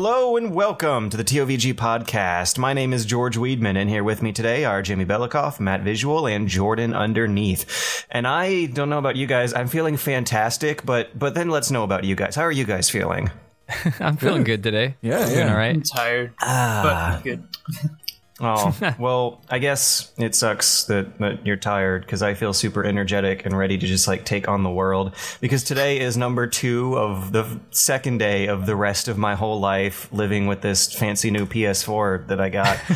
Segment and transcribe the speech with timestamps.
[0.00, 2.56] Hello and welcome to the TOVG podcast.
[2.56, 6.28] My name is George Weedman, and here with me today are Jimmy Belikoff, Matt Visual,
[6.28, 8.06] and Jordan Underneath.
[8.08, 11.82] And I don't know about you guys, I'm feeling fantastic, but but then let's know
[11.82, 12.36] about you guys.
[12.36, 13.32] How are you guys feeling?
[13.98, 14.94] I'm feeling good today.
[15.02, 15.50] Yeah, Doing yeah.
[15.50, 15.74] all right.
[15.74, 17.14] I'm tired, Ah.
[17.18, 17.42] but good.
[18.40, 23.44] Oh, well, I guess it sucks that, that you're tired because I feel super energetic
[23.44, 25.14] and ready to just like take on the world.
[25.40, 29.60] Because today is number two of the second day of the rest of my whole
[29.60, 32.78] life living with this fancy new PS4 that I got.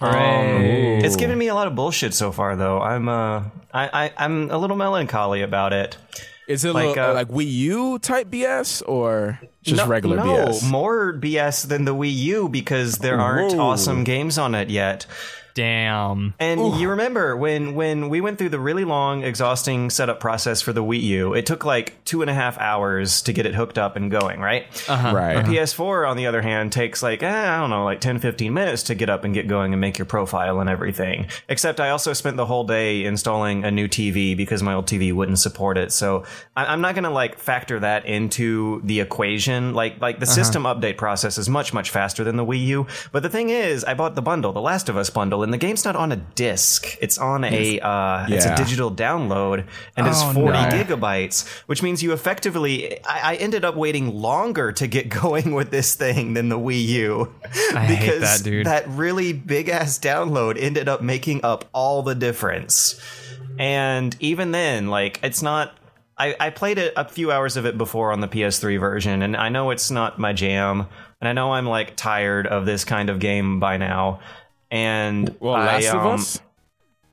[0.00, 0.62] Um,
[1.02, 2.80] it's given me a lot of bullshit so far, though.
[2.80, 3.42] I'm uh,
[3.74, 5.96] I, I I'm a little melancholy about it.
[6.48, 10.24] Is it Like, like, uh, like Wii U type BS or just no, regular no,
[10.24, 10.68] BS?
[10.68, 13.68] more BS than the Wii U because there aren't Whoa.
[13.68, 15.04] awesome games on it yet.
[15.58, 16.34] Damn.
[16.38, 20.72] And you remember when when we went through the really long, exhausting setup process for
[20.72, 21.34] the Wii U?
[21.34, 24.38] It took like two and a half hours to get it hooked up and going,
[24.40, 24.66] right?
[24.88, 25.12] Uh-huh.
[25.16, 25.44] right.
[25.44, 28.54] The PS4, on the other hand, takes like, eh, I don't know, like 10, 15
[28.54, 31.26] minutes to get up and get going and make your profile and everything.
[31.48, 35.12] Except I also spent the whole day installing a new TV because my old TV
[35.12, 35.90] wouldn't support it.
[35.90, 36.24] So
[36.56, 39.74] I- I'm not going to like factor that into the equation.
[39.74, 42.86] Like, like the system update process is much, much faster than the Wii U.
[43.10, 45.58] But the thing is, I bought the bundle, the Last of Us bundle, and the
[45.58, 46.96] game's not on a disc.
[47.00, 48.54] It's on a, uh, it's a Yeah.
[48.54, 49.64] digital download
[49.96, 50.68] and it's Oh, 40 no.
[50.68, 55.70] gigabytes, which means you effectively, I, I ended up waiting longer to get going with
[55.70, 57.34] this thing than the Wii U.
[57.74, 58.66] I hate that, dude.
[58.66, 63.00] that really big ass download ended up making up all the difference.
[63.58, 65.74] And even then, like, it's not.
[66.20, 69.36] I, I played it a few hours of it before on the PS3 version, and
[69.36, 70.86] I know it's not my jam,
[71.20, 74.18] and I know I'm like tired of this kind of game by now.
[74.70, 76.40] And well, I, Last of um, Us?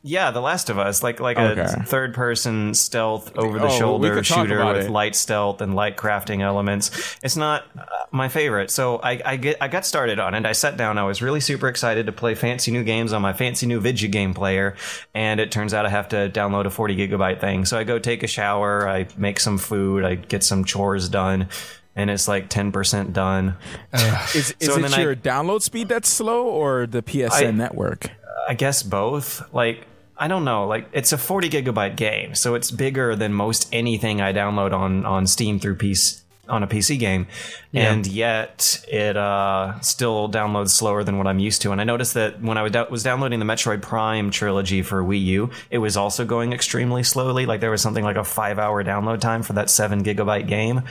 [0.07, 1.61] yeah, The Last of Us, like like Okay.
[1.61, 4.91] a third person stealth over the Oh, shoulder talk shooter with it.
[4.91, 6.91] light stealth and light crafting elements.
[7.23, 8.69] It's not uh, my favorite.
[8.69, 10.45] So I, I get I got started on it.
[10.45, 10.97] I sat down.
[10.99, 14.09] I was really super excited to play fancy new games on my fancy new video
[14.11, 14.75] game player,
[15.15, 17.65] and it turns out I have to download a 40 gigabyte thing.
[17.65, 21.47] So I go take a shower, I make some food, I get some chores done.
[21.95, 23.55] And it's like ten percent done.
[23.93, 27.51] Is, is so it then I- your download speed that's slow or the PSN I-
[27.51, 28.09] network?
[28.47, 29.41] I guess both.
[29.53, 29.85] Like
[30.17, 30.65] I don't know.
[30.67, 35.05] Like it's a 40 gigabyte game, so it's bigger than most anything I download on
[35.05, 37.25] on Steam through PC on a PC game,
[37.73, 41.71] and yet it uh, still downloads slower than what I'm used to.
[41.71, 45.03] And I noticed that when I was dou- was downloading the Metroid Prime trilogy for
[45.03, 47.45] Wii U, it was also going extremely slowly.
[47.47, 50.83] Like there was something like a five hour download time for that seven gigabyte game.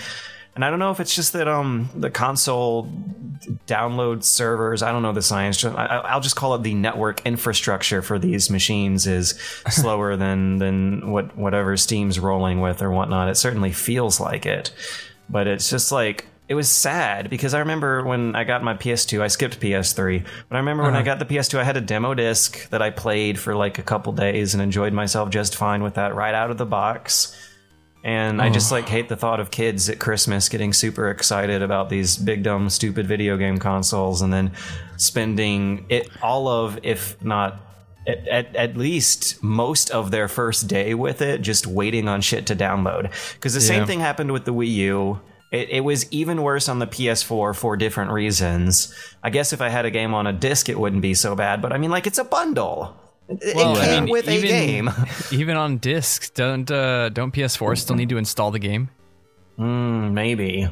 [0.54, 2.90] And I don't know if it's just that um the console
[3.66, 4.82] download servers.
[4.82, 5.64] I don't know the science.
[5.64, 9.30] I, I- I'll just call it the network infrastructure for these machines is
[9.68, 13.28] slower than than what whatever Steam's rolling with or whatnot.
[13.28, 14.72] It certainly feels like it,
[15.28, 16.26] but it's just like.
[16.46, 20.54] It was sad because I remember when I got my PS2, I skipped PS3, but
[20.54, 23.38] I remember when I got the PS2, I had a demo disc that I played
[23.38, 26.58] for like a couple days and enjoyed myself just fine with that right out of
[26.58, 27.34] the box.
[28.04, 31.88] And I just like hate the thought of kids at Christmas getting super excited about
[31.88, 34.52] these big dumb stupid video game consoles and then
[34.98, 37.62] spending it all of if not
[38.06, 42.46] at, at, at least most of their first day with it just waiting on shit
[42.48, 45.20] to download because the same thing happened with the Wii U
[45.54, 48.92] it, it was even worse on the PS4 for different reasons.
[49.22, 51.62] I guess if I had a game on a disc, it wouldn't be so bad.
[51.62, 52.96] But I mean, like, it's a bundle.
[53.28, 54.90] It, Well, it I came mean, with even- a game.
[55.32, 58.90] Even on disc, don't uh, don't PS4 still need to install the game?
[59.58, 60.68] Mm, maybe.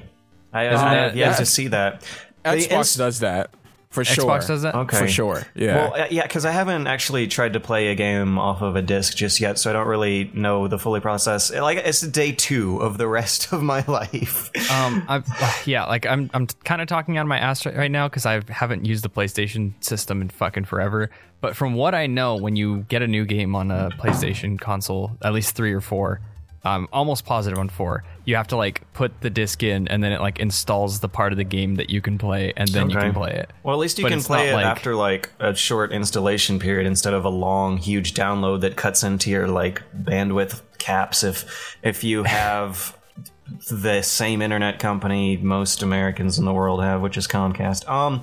[0.52, 2.02] I, Isn't I that- have yet to see that.
[2.44, 3.54] The Xbox ins- does that
[3.92, 4.24] for sure.
[4.24, 4.74] Xbox does that.
[4.74, 4.98] Okay.
[4.98, 5.46] for sure.
[5.54, 5.76] Yeah.
[5.76, 8.80] Well, uh, yeah, because I haven't actually tried to play a game off of a
[8.80, 11.52] disc just yet, so I don't really know the fully process.
[11.52, 14.50] Like, it's day two of the rest of my life.
[14.70, 15.26] Um, I've,
[15.66, 18.24] yeah, like I'm I'm kind of talking out of my ass right, right now because
[18.24, 21.10] I haven't used the PlayStation system in fucking forever.
[21.42, 25.18] But from what I know, when you get a new game on a PlayStation console,
[25.20, 26.20] at least three or four,
[26.64, 28.04] I'm almost positive on four.
[28.24, 31.32] You have to like put the disc in, and then it like installs the part
[31.32, 33.50] of the game that you can play, and then you can play it.
[33.64, 36.86] Well, at least you But can play it like- after like a short installation period
[36.86, 41.24] instead of a long, huge download that cuts into your like bandwidth caps.
[41.24, 42.96] If if you have
[43.70, 47.88] the same internet company most Americans in the world have, which is Comcast.
[47.88, 48.22] Um,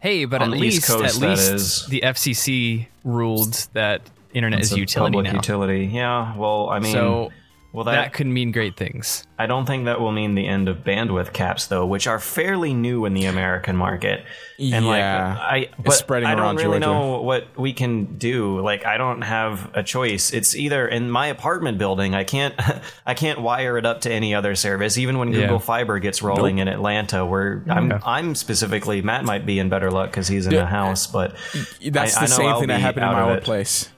[0.00, 1.86] Hey, but at least Coast, at least is.
[1.86, 4.02] the FCC ruled that
[4.32, 5.38] internet it's is a utility public now.
[5.38, 5.86] utility.
[5.86, 6.36] Yeah.
[6.36, 7.32] Well, I mean, So
[7.76, 9.26] Well, that, that- could mean great things.
[9.38, 12.72] I don't think that will mean the end of bandwidth caps, though, which are fairly
[12.72, 14.24] new in the American market.
[14.58, 15.36] And like, Yeah.
[15.38, 16.86] I but spreading I don't really Georgia.
[16.86, 18.60] know what we can do.
[18.62, 20.32] Like, I don't have a choice.
[20.32, 22.14] It's either in my apartment building.
[22.14, 22.54] I can't.
[23.06, 24.96] I can't wire it up to any other service.
[24.96, 25.42] Even when Yeah.
[25.42, 28.02] Google Fiber gets rolling in Atlanta, where I'm, Okay.
[28.06, 30.62] I'm specifically Matt might be in better luck because he's in Yeah.
[30.62, 31.36] a house, but
[31.84, 33.90] That's I- I the know same thing that happened in my old place.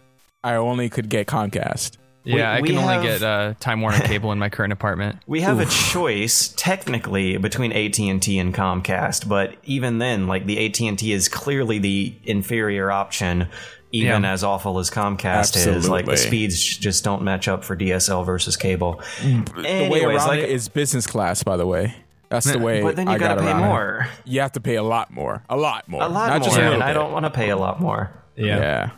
[0.43, 1.97] I only could get Comcast.
[2.25, 5.19] Yeah, I we can only have- get uh, Time Warner cable in my current apartment.
[5.27, 11.11] We have a choice technically between AT&T and Comcast, but even then like the AT&T
[11.13, 13.49] is clearly the inferior option
[13.91, 14.33] even Yeah.
[14.33, 15.89] as awful as Comcast is.
[15.89, 19.01] Like the speeds just don't match up for DSL versus cable.
[19.23, 21.95] The way Anyways, around like it is business class, by the way.
[22.29, 22.83] That's the way.
[22.83, 23.67] but then you I got to got pay around it.
[23.67, 24.09] more.
[24.27, 25.43] You have to pay a lot more.
[25.49, 26.03] A lot more.
[26.03, 27.81] A lot Not more, just a little and I don't want to pay a lot
[27.81, 28.11] more.
[28.37, 28.91] Yeah.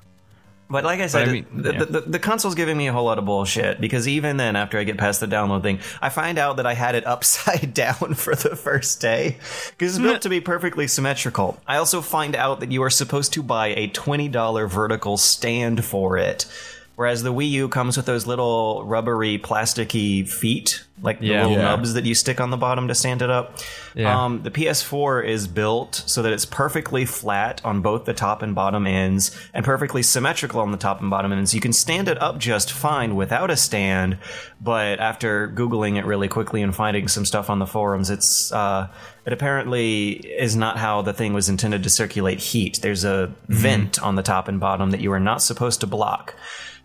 [0.71, 1.79] But like I said, I mean, the, yeah.
[1.81, 4.79] the, the, the console's giving me a whole lot of bullshit because even then, after
[4.79, 8.15] I get past the download thing, I find out that I had it upside down
[8.15, 9.37] for the first day
[9.71, 11.61] because it's built to be perfectly symmetrical.
[11.67, 16.17] I also find out that you are supposed to buy a $20 vertical stand for
[16.17, 16.47] it.
[16.95, 21.63] Whereas the Wii U comes with those little rubbery, plasticky feet, like the little Yeah.
[21.63, 23.57] nubs that you stick on the bottom to stand it up.
[23.95, 24.25] Yeah.
[24.25, 28.55] Um, the PS4 is built so that it's perfectly flat on both the top and
[28.55, 31.55] bottom ends and perfectly symmetrical on the top and bottom ends.
[31.55, 34.19] You can stand it up just fine without a stand,
[34.61, 38.89] but after Googling it really quickly and finding some stuff on the forums, it's, uh,
[39.25, 42.79] it apparently is not how the thing was intended to circulate heat.
[42.83, 46.35] There's a vent on the top and bottom that you are not supposed to block.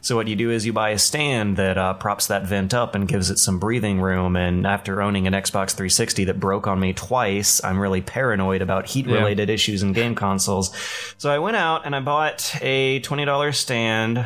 [0.01, 2.93] So what you do is you buy a stand that uh, props that vent up
[2.93, 4.35] and gives it some breathing room.
[4.35, 8.87] And after owning an Xbox 360 that broke on me twice, I'm really paranoid about
[8.87, 10.75] heat-related issues in game consoles.
[11.17, 14.25] So I went out and I bought a $20 stand.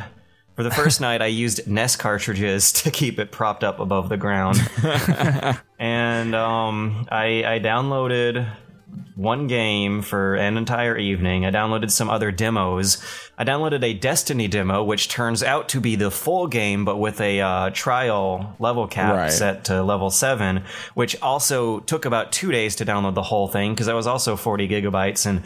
[0.55, 4.17] For the first night, I used NES cartridges to keep it propped up above the
[4.17, 4.57] ground.
[5.79, 8.45] and um, I, I downloaded
[9.15, 11.45] one game for an entire evening.
[11.45, 13.03] I downloaded some other demos.
[13.37, 17.19] I downloaded a Destiny demo, which turns out to be the full game, but with
[17.19, 19.31] a uh, trial level cap Right.
[19.31, 20.63] set to level 7,
[20.93, 24.35] which also took about two days to download the whole thing because I was also
[24.37, 25.43] 40 gigabytes and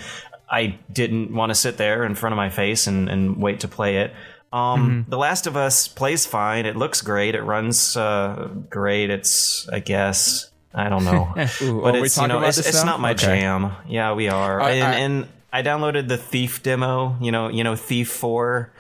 [0.50, 3.68] I didn't want to sit there in front of my face and, and wait to
[3.68, 4.14] play it.
[4.52, 6.68] Um, The Last of Us plays fine.
[6.68, 7.34] It looks great.
[7.34, 9.10] It runs uh, great.
[9.10, 12.58] It's, I guess, I don't know, Ooh, but are we it's you know about it's,
[12.58, 13.26] this it's not my Okay.
[13.42, 13.72] jam.
[13.88, 14.60] Yeah, we are.
[14.62, 17.16] I- and, I- and I downloaded the Thief demo.
[17.22, 18.72] You know, you know Thief Four,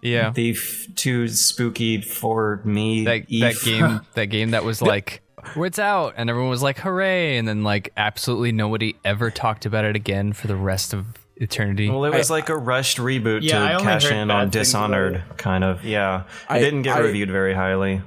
[0.00, 3.04] Yeah, Thief Two, Spooky for me.
[3.04, 5.20] that that game that game that was like
[5.56, 9.84] it's out and everyone was like hooray and then like absolutely nobody ever talked about
[9.84, 11.04] it again for the rest of
[11.36, 11.90] eternity.
[11.90, 14.48] Well, it was like a rushed reboot Yeah, I to only cash heard in on
[14.48, 15.84] Dishonored, kind of.
[15.84, 18.00] Yeah, it I- didn't get I- reviewed very highly.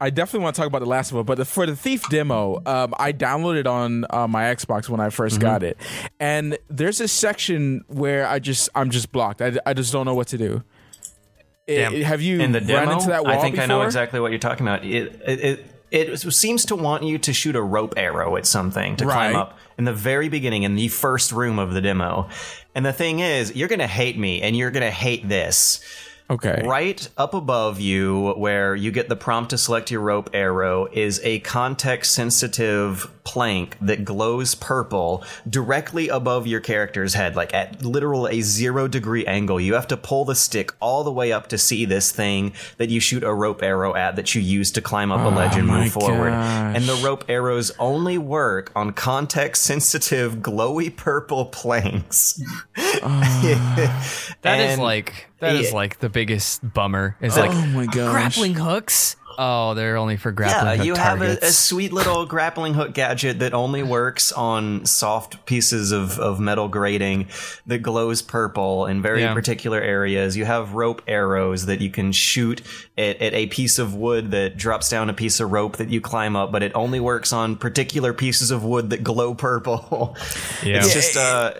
[0.00, 2.08] I definitely want to talk about the last of it, but the, for the Thief
[2.10, 5.40] demo, um, I downloaded on uh, my Xbox when I 1st Mm-hmm.
[5.40, 5.78] got it,
[6.20, 9.40] and there's a section where I just I'm just blocked.
[9.40, 10.62] I, I just don't know what to do.
[11.66, 14.20] It- have you in the run demo, into that wall I think I know exactly
[14.20, 14.84] what you're talking about.
[14.84, 18.96] It, it it it seems to want you to shoot a rope arrow at something
[18.96, 22.28] to climb up in the very beginning in the first room of the demo.
[22.74, 25.80] And the thing is, you're gonna hate me, and you're gonna hate this.
[26.30, 30.86] Okay, Right up above you, where you get the prompt to select your rope arrow,
[30.90, 37.84] is a context sensitive plank that glows purple directly above your character's head, like at
[37.84, 39.60] literal a zero degree angle.
[39.60, 42.88] You have to pull the stick all the way up to see this thing that
[42.88, 45.56] you shoot a rope arrow at that you use to climb up a oh ledge
[45.56, 46.30] and move forward.
[46.30, 46.76] gosh.
[46.76, 52.40] And the rope arrows only work on context sensitive, glowy purple planks.
[53.02, 53.20] Uh,
[54.42, 57.16] that is And- like that is like the biggest bummer.
[57.20, 59.16] Is oh like oh my gosh, grappling hooks.
[59.38, 62.94] Oh, they're only for Yeah, grappling hook you have a, a sweet little grappling hook
[62.94, 67.28] gadget that only works on soft pieces of, of metal grating
[67.66, 69.34] that glows purple in very Yeah.
[69.34, 70.36] particular areas.
[70.36, 72.62] You have rope arrows that you can shoot
[72.98, 76.00] at, at a piece of wood that drops down a piece of rope that you
[76.00, 80.16] climb up, but it only works on particular pieces of wood that glow purple.
[80.64, 80.78] Yeah.
[80.78, 81.52] It's just uh,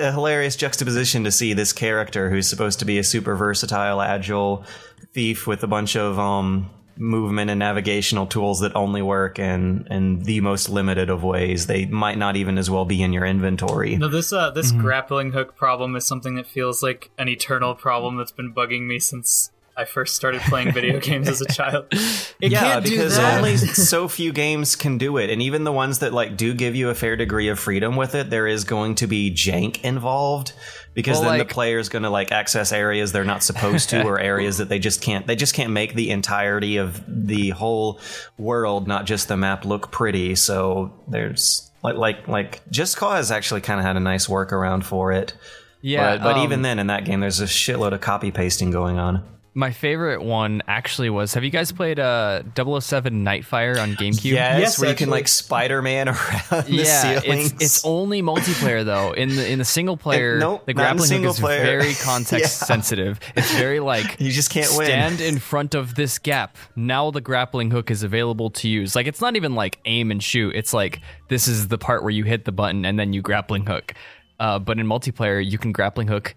[0.00, 4.64] a hilarious juxtaposition to see this character who's supposed to be a super versatile, agile
[5.12, 10.22] thief with a bunch of um, movement and navigational tools that only work in in
[10.22, 11.66] the most limited of ways.
[11.66, 13.96] They might not even as well be in your inventory.
[13.96, 18.16] No, this uh, this grappling hook problem is something that feels like an eternal problem
[18.16, 21.86] that's been bugging me since I first started playing video games as a child.
[21.90, 23.38] It yeah, can't do because that.
[23.38, 26.74] only so few games can do it, and even the ones that like do give
[26.74, 30.52] you a fair degree of freedom with it, there is going to be jank involved
[30.94, 34.02] because Well, then like- the player's going to like access areas they're not supposed to,
[34.06, 35.26] or areas that they just can't.
[35.26, 38.00] They just can't make the entirety of the whole
[38.38, 40.34] world, not just the map, look pretty.
[40.36, 45.12] So there's like like like Just Cause actually kind of had a nice workaround for
[45.12, 45.34] it.
[45.82, 48.70] Yeah, but, but um, even then, in that game, there's a shitload of copy pasting
[48.70, 49.22] going on.
[49.56, 51.34] My favorite one actually was.
[51.34, 54.24] Have you guys played uh 007 Nightfire on GameCube?
[54.32, 56.18] Yes, Yes, where you can like Spider-Man around
[56.50, 57.52] the yeah, ceilings.
[57.52, 59.12] it's it's only multiplayer though.
[59.12, 61.62] In the in the single player, nope, the not in grappling hook single is player.
[61.62, 62.66] very context Yeah.
[62.66, 63.20] sensitive.
[63.36, 64.86] It's very like You just can't win.
[64.86, 66.56] stand in front of this gap.
[66.74, 68.96] Now the grappling hook is available to use.
[68.96, 70.56] Like it's not even like aim and shoot.
[70.56, 73.66] It's like this is the part where you hit the button and then you grappling
[73.66, 73.94] hook.
[74.40, 76.34] Uh, but in multiplayer, you can grappling hook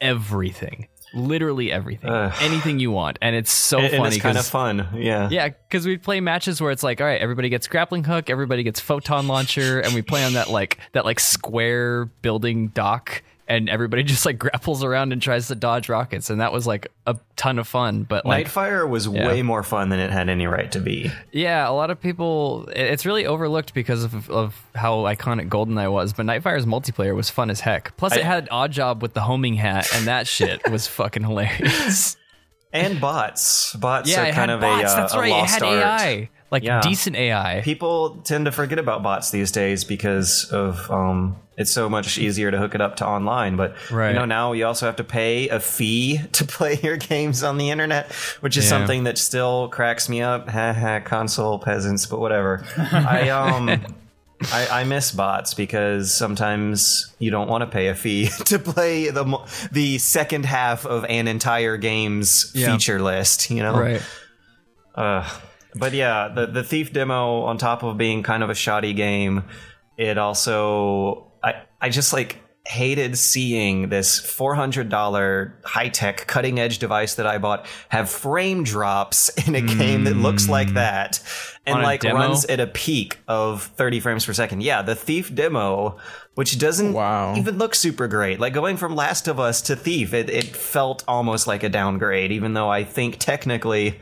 [0.00, 2.32] everything, literally everything, Ugh.
[2.40, 4.16] anything you want, and it's so and, and funny.
[4.16, 4.88] it's kind of fun.
[4.94, 5.28] Yeah.
[5.30, 8.62] yeah, because we play matches where it's like, all right, everybody gets grappling hook, everybody
[8.62, 13.22] gets photon launcher, and we play on that like that like square building dock,
[13.52, 16.88] and everybody just like grapples around and tries to dodge rockets, and that was like
[17.06, 18.04] a ton of fun.
[18.04, 21.10] But like, Nightfire was way more fun than it had any right to be.
[21.32, 26.12] yeah, a lot of people, it's really overlooked because of, of how iconic GoldenEye was.
[26.12, 27.96] But Nightfire's multiplayer was fun as heck.
[27.96, 31.22] Plus, it I- had Odd Job with the homing hat, and that shit was fucking
[31.22, 32.16] hilarious.
[32.72, 33.74] And bots.
[33.76, 34.84] Bots yeah, are kind of bots.
[34.84, 35.28] a, uh, That's a right.
[35.28, 35.78] It lost had art.
[36.00, 36.80] AI, like Yeah.
[36.82, 37.62] decent AI.
[37.64, 42.50] People tend to forget about bots these days because of um, it's so much easier
[42.50, 43.56] to hook it up to online.
[43.56, 44.10] But Right.
[44.10, 47.58] you know now you also have to pay a fee to play your games on
[47.58, 48.70] the internet, which is Yeah.
[48.70, 50.48] something that still cracks me up.
[50.50, 52.64] Ha ha, console peasants, but whatever.
[52.78, 53.80] I um.
[54.52, 59.08] I, I miss bots because sometimes you don't want to pay a fee to play
[59.08, 59.24] the
[59.70, 62.72] the second half of an entire game's Yeah.
[62.72, 63.52] feature list.
[63.52, 64.02] You know, Right.
[64.96, 65.28] uh,
[65.74, 69.44] but yeah, the the Thief demo, on top of being kind of a shoddy game,
[69.96, 76.60] it also I I just like hated seeing this four hundred dollar high tech cutting
[76.60, 81.20] edge device that I bought have frame drops in a game that looks like that
[81.66, 81.78] and Hmm.
[81.78, 82.14] On a like demo?
[82.20, 84.62] runs at a peak of thirty frames per second.
[84.62, 85.98] Yeah, the Thief demo.
[86.34, 87.34] Which doesn't Wow.
[87.36, 88.40] even look super great.
[88.40, 92.32] Like going from Last of Us to Thief, it, it felt almost like a downgrade,
[92.32, 94.00] even though I think technically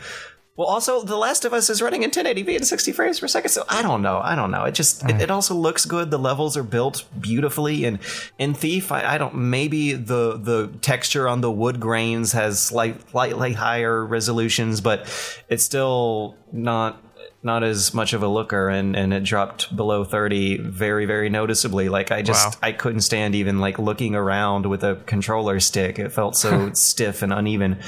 [0.56, 3.50] well, also, The Last of Us is running in 1080p and 60 frames per second,
[3.50, 4.20] so I don't know.
[4.22, 4.64] I don't know.
[4.64, 6.10] It just it, it also looks good.
[6.10, 7.98] The levels are built beautifully, and
[8.38, 9.36] in Thief, I, I don't.
[9.36, 15.06] Maybe the the texture on the wood grains has slight, slightly higher resolutions, but
[15.48, 17.02] it's still not
[17.42, 21.88] not as much of a looker, and and it dropped below 30 very very noticeably.
[21.88, 22.68] Like I just Wow.
[22.68, 25.98] I couldn't stand even like looking around with a controller stick.
[25.98, 27.78] It felt so stiff and uneven,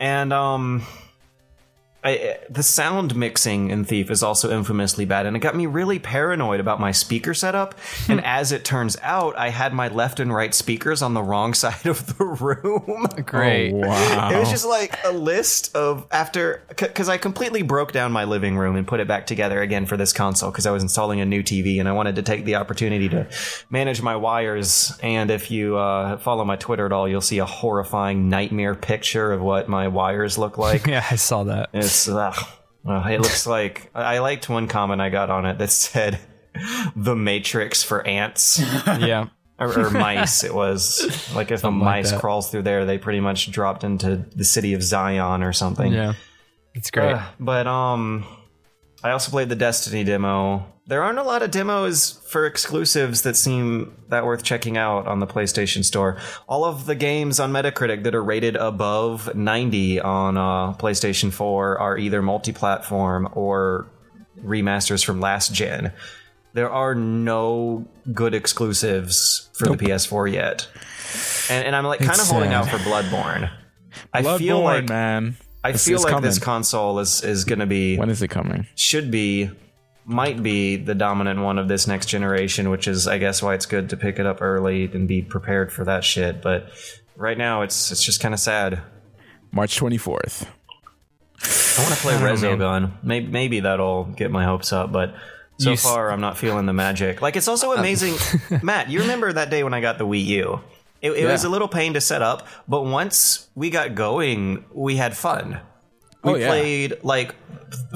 [0.00, 0.82] and um.
[2.04, 5.98] I, the sound mixing in Thief is also infamously bad, and it got me really
[5.98, 7.74] paranoid about my speaker setup.
[8.08, 11.54] and as it turns out, I had my left and right speakers on the wrong
[11.64, 13.06] side of the room.
[13.24, 13.72] Great.
[13.72, 14.30] Oh, wow.
[14.30, 18.58] It was just like a list of after because I completely broke down my living
[18.58, 21.24] room and put it back together again for this console because I was installing a
[21.24, 23.26] new TV and I wanted to take the opportunity to
[23.70, 24.92] manage my wires.
[25.02, 29.32] And if you uh, follow my Twitter at all, you'll see a horrifying nightmare picture
[29.32, 30.86] of what my wires look like.
[30.86, 31.70] Yeah, I saw that.
[31.72, 32.34] It's ugh.
[32.86, 36.18] Ugh, it looks like I liked one comment I got on it that said
[36.94, 39.28] the matrix for ants Yeah.
[39.58, 41.00] or, or mice it was
[41.34, 42.20] like if a Something like mice that.
[42.20, 46.12] crawls through there they pretty much dropped into the city of Zion or something Yeah.
[46.74, 47.12] It's great.
[47.14, 48.24] Ugh, but um
[49.04, 50.64] I also played the Destiny demo.
[50.86, 55.20] There aren't a lot of demos for exclusives that seem that worth checking out on
[55.20, 56.16] the PlayStation Store.
[56.48, 61.78] All of the games on Metacritic that are rated above 90 on uh, PlayStation 4
[61.78, 63.90] are either multi-platform or
[64.42, 65.92] remasters from last gen.
[66.54, 70.66] There are no good exclusives for the PS4 yet.
[71.50, 73.50] And, and I'm like kind of holding out for Bloodborne.
[74.14, 75.36] I Bloodborne, feel like man.
[75.64, 78.28] I It's- feel it's like this console is is going to be When is it
[78.28, 78.66] coming?
[78.76, 79.50] should be
[80.04, 83.64] might be the dominant one of this next generation, which is I guess why it's
[83.66, 86.42] good to pick it up early and be prepared for that shit.
[86.42, 86.68] But
[87.16, 88.82] right now it's it's just kind of sad.
[89.50, 90.46] March 24th.
[91.78, 92.92] I want to play Resogun.
[93.02, 95.14] Maybe maybe that'll get my hopes up, but
[95.58, 97.22] so You far I'm not feeling the magic.
[97.22, 98.14] Like it's also uh, amazing,
[98.62, 98.90] Matt.
[98.90, 100.60] You remember that day when I got the Wii U?
[101.04, 104.96] It, it was a little pain to set up, but once we got going, we
[104.96, 105.60] had fun.
[106.24, 106.48] Oh, we Oh, yeah.
[106.48, 107.34] played like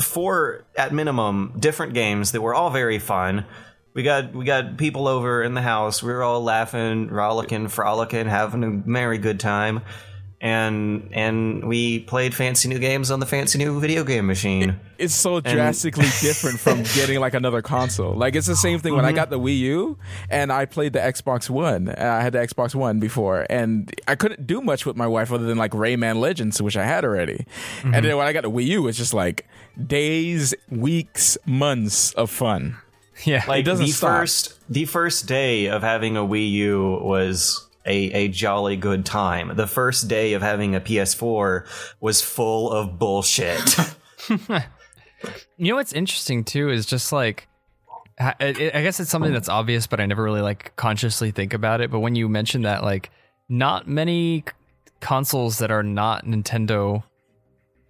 [0.02, 3.46] four at minimum different games that were all very fun.
[3.94, 6.02] We got we got people over in the house.
[6.02, 9.80] We were all laughing, rollicking, frolicking, having a merry good time.
[10.40, 14.78] And and we played fancy new games on the fancy new video game machine.
[14.96, 18.14] It's so drastically different from getting like another console.
[18.14, 19.98] Like it's the same thing when I got the Wii U
[20.30, 21.88] and I played the Xbox One.
[21.88, 25.32] Uh, I had the Xbox One before, and I couldn't do much with my wife
[25.32, 27.44] other than like Rayman Legends, which I had already.
[27.82, 29.46] And then when I got the Wii U, it's just like
[29.84, 32.76] days, weeks, months of fun.
[33.24, 33.44] Yeah.
[33.48, 34.20] Like doesn't the stop.
[34.20, 39.56] first the first day of having a Wii U was a, a jolly good time.
[39.56, 41.66] The first day of having a PS4
[42.00, 43.76] was full of bullshit.
[45.56, 47.48] You know what's interesting too is just like
[48.20, 51.32] ha- it, it- I guess it's something that's obvious, but I never really like consciously
[51.32, 51.90] think about it.
[51.90, 53.10] But when you mention that, like,
[53.48, 54.44] not many
[55.00, 57.02] consoles that are not Nintendo,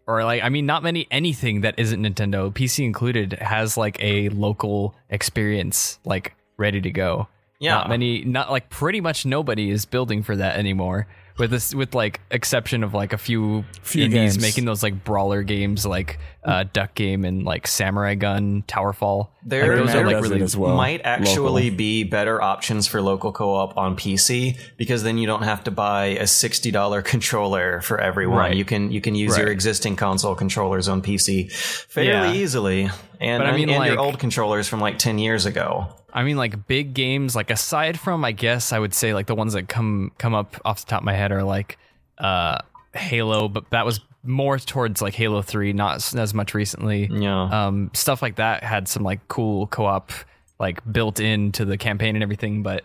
[0.06, 4.30] or like, I mean, not many anything that isn't Nintendo, PC included, has like a
[4.30, 7.28] local experience like ready to go.
[7.60, 7.74] Yeah.
[7.74, 11.06] not many, not like pretty much nobody is building for that anymore.
[11.38, 14.40] With this, with like exception of like a few, Few indies games.
[14.42, 19.28] making those like brawler games like uh, Duck Game and like Samurai Gunn, Towerfall.
[19.44, 20.74] There, like, those there are like really as well.
[20.76, 21.76] might actually local.
[21.76, 26.06] be better options for local co-op on PC because then you don't have to buy
[26.06, 28.38] a sixty dollar controller for everyone.
[28.38, 28.56] Right.
[28.56, 32.32] You can you can use your existing console controllers on PC fairly Yeah.
[32.32, 35.86] easily, and But I mean, and your old controllers from like ten years ago.
[36.18, 37.36] I mean, like big games.
[37.36, 40.60] Like aside from, I guess I would say like the ones that come come up
[40.64, 41.78] off the top of my head are like
[42.18, 42.58] uh,
[42.92, 47.08] Halo, but that was more towards like Halo Three, not as much recently.
[47.12, 47.42] Yeah.
[47.66, 50.10] Um, stuff like that had some like cool co-op
[50.58, 52.64] like built into the campaign and everything.
[52.64, 52.82] But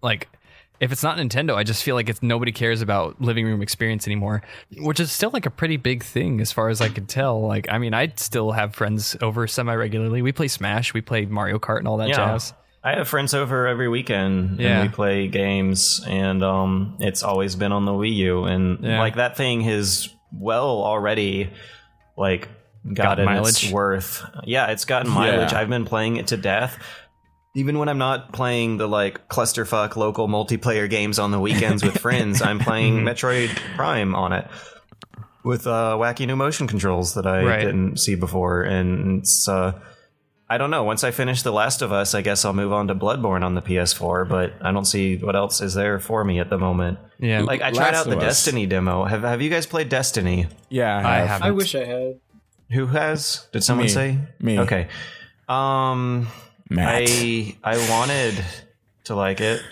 [0.00, 0.28] like,
[0.78, 4.06] if it's not Nintendo, I just feel like it's nobody cares about living room experience
[4.06, 4.42] anymore,
[4.76, 7.40] which is still like a pretty big thing as far as I could tell.
[7.44, 10.22] Like, I mean, I still have friends over semi regularly.
[10.22, 12.14] We play Smash, we play Mario Kart, and all that Yeah.
[12.14, 12.54] jazz.
[12.82, 14.80] I have friends over every weekend Yeah.
[14.80, 18.98] and we play games and um it's always been on the Wii U and Yeah.
[19.00, 21.50] like that thing has well already
[22.16, 22.48] like
[22.86, 23.64] Got gotten mileage?
[23.64, 24.24] its worth.
[24.44, 25.52] Yeah, it's gotten mileage.
[25.52, 25.58] Yeah.
[25.60, 26.78] I've been playing it to death.
[27.54, 31.98] Even when I'm not playing the like clusterfuck local multiplayer games on the weekends with
[32.06, 34.46] friends, I'm playing Metroid Prime on it
[35.44, 37.64] with uh, wacky new motion controls that I Right.
[37.64, 39.72] didn't see before, and it's uh,
[40.50, 40.82] I don't know.
[40.84, 43.54] Once I finish The Last of Us, I guess I'll move on to Bloodborne on
[43.54, 44.26] the PS4.
[44.28, 46.98] But I don't see what else is there for me at the moment.
[47.18, 48.24] Yeah, Like I tried Last out the of Us.
[48.24, 49.04] Destiny demo.
[49.04, 50.46] Have Have you guys played Destiny?
[50.70, 51.28] Yeah, I have.
[51.28, 51.46] haven't.
[51.48, 52.20] I wish I had.
[52.72, 53.46] Who has?
[53.52, 53.92] Did someone Me.
[53.92, 54.58] say Me.
[54.60, 54.88] Okay.
[55.48, 56.28] Um,
[56.70, 57.02] Matt.
[57.08, 58.42] I I wanted
[59.04, 59.62] to like it.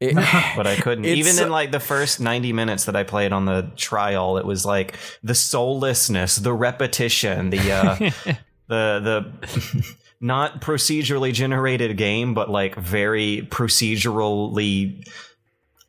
[0.00, 0.14] It-
[0.56, 1.04] but I couldn't.
[1.04, 4.44] It's- Even in like the first 90 minutes that I played on the trial, it
[4.46, 7.94] was like the soullessness, the repetition, the uh
[8.68, 15.06] the the not procedurally generated game, but like very procedurally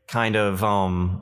[0.07, 1.21] kind of um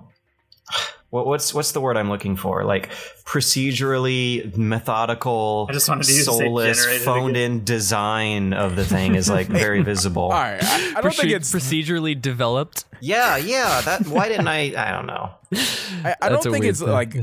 [1.13, 2.63] what, what's what's the word I'm looking for?
[2.63, 2.89] Like
[3.23, 8.83] procedurally methodical, I just wanted to use the soulless, generated phoned in design of the
[8.83, 10.23] thing is like very visible.
[10.23, 11.53] all right, I, I don't think it's.
[11.53, 12.85] procedurally developed.
[12.99, 13.81] Yeah, yeah.
[13.81, 14.73] That why didn't I?
[14.75, 15.29] I don't know.
[16.03, 16.89] I, I don't think it's thing.
[16.89, 17.15] like.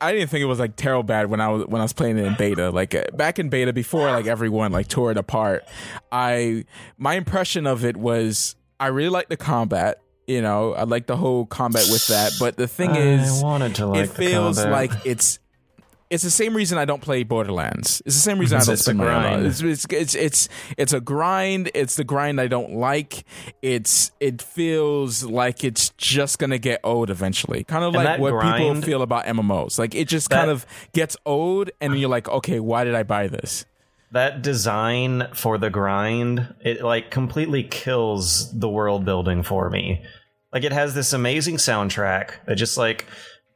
[0.00, 2.16] I didn't think it was like terrible bad when I was when I was playing
[2.18, 2.70] it in beta.
[2.70, 5.64] Like uh, back in beta before like everyone like tore it apart.
[6.12, 6.64] I
[6.96, 10.00] my impression of it was I really like the combat.
[10.28, 12.32] You know, I like the whole combat with that.
[12.38, 14.72] But the thing is, I to like it feels combat.
[14.92, 15.38] like it's
[16.10, 18.00] it's the same reason I don't play Borderlands.
[18.06, 19.46] It's the same reason I don't a spend money on grind.
[19.46, 19.48] it.
[19.48, 21.70] It's, it's it's it's it's a grind.
[21.74, 23.24] It's the grind I don't like.
[23.62, 27.64] It's it feels like it's just gonna get old eventually.
[27.64, 29.78] Kind of And like what people feel about MMOs.
[29.78, 33.02] Like it just That- kind of gets old, and you're like, okay, why did I
[33.02, 33.64] buy this?
[34.10, 36.54] that design for the grind.
[36.64, 40.02] It like completely kills the world building for me.
[40.52, 43.06] Like it has this amazing soundtrack that just like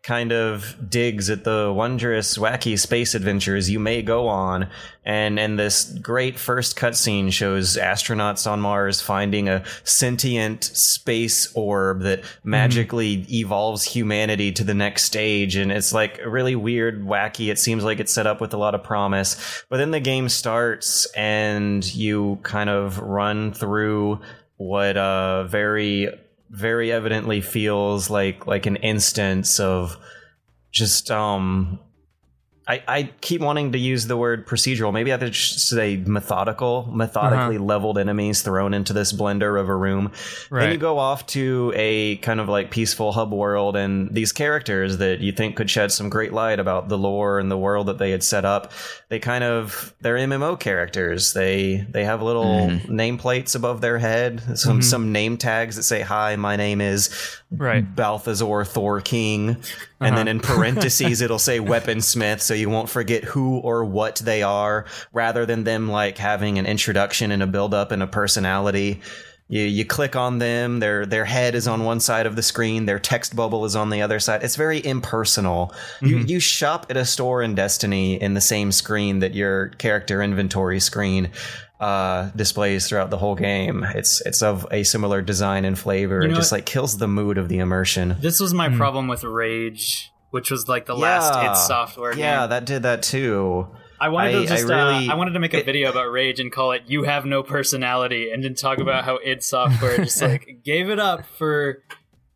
[0.02, 4.68] kind of digs at the wondrous, wacky space adventures you may go on,
[5.04, 12.00] and and this great first cutscene shows astronauts on Mars finding a sentient space orb
[12.02, 17.50] that magically evolves humanity to the next stage, and it's like really weird, wacky.
[17.50, 20.28] It seems like it's set up with a lot of promise, but then the game
[20.28, 24.20] starts and you kind of run through
[24.56, 26.08] what uh very
[26.52, 29.96] very evidently feels like like an instance of
[30.70, 31.80] just um
[32.68, 34.92] I, I keep wanting to use the word procedural.
[34.92, 37.64] Maybe I should say methodical, methodically Uh-huh.
[37.64, 40.12] leveled enemies thrown into this blender of a room.
[40.50, 44.98] Then you go off to a kind of like peaceful hub world, and these characters
[44.98, 47.98] that you think could shed some great light about the lore and the world that
[47.98, 48.70] they had set up,
[49.08, 51.32] they kind of they're MMO characters.
[51.32, 52.92] They they have little Mm-hmm.
[52.94, 57.10] nameplates above their head, some some name tags that say, "Hi, my name is."
[57.54, 57.84] Right.
[57.96, 59.56] Balthazar Thor King.
[60.04, 60.30] And then uh-huh.
[60.30, 65.46] in parentheses, it'll say weaponsmith, so you won't forget who or what they are, rather
[65.46, 69.00] than them like having an introduction and a build up and a personality.
[69.48, 72.86] You, you click on them, their their head is on one side of the screen,
[72.86, 74.42] their text bubble is on the other side.
[74.42, 75.74] It's very impersonal.
[76.00, 76.28] You mm-hmm.
[76.28, 80.80] you shop at a store in Destiny in the same screen that your character inventory
[80.80, 81.30] screen
[81.82, 83.84] uh, displays throughout the whole game.
[83.94, 86.22] It's it's of a similar design and flavor.
[86.22, 86.58] You it just what?
[86.58, 88.16] like kills the mood of the immersion.
[88.20, 92.50] This was my problem with Rage, which was like the last id Software Yeah, game.
[92.50, 93.66] that did that too.
[94.00, 95.90] I wanted I- to I just really- uh, I wanted to make a it- video
[95.90, 99.42] about Rage and call it "You Have No Personality" and then talk about how id
[99.42, 101.82] Software just like gave it up for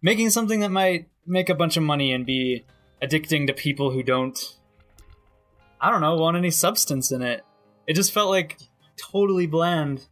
[0.02, 2.64] making something that might make a bunch of money and be
[3.02, 4.38] addicting to people who don't
[5.80, 7.44] I don't know want any substance in it.
[7.86, 8.58] It just felt like
[8.96, 10.04] totally bland.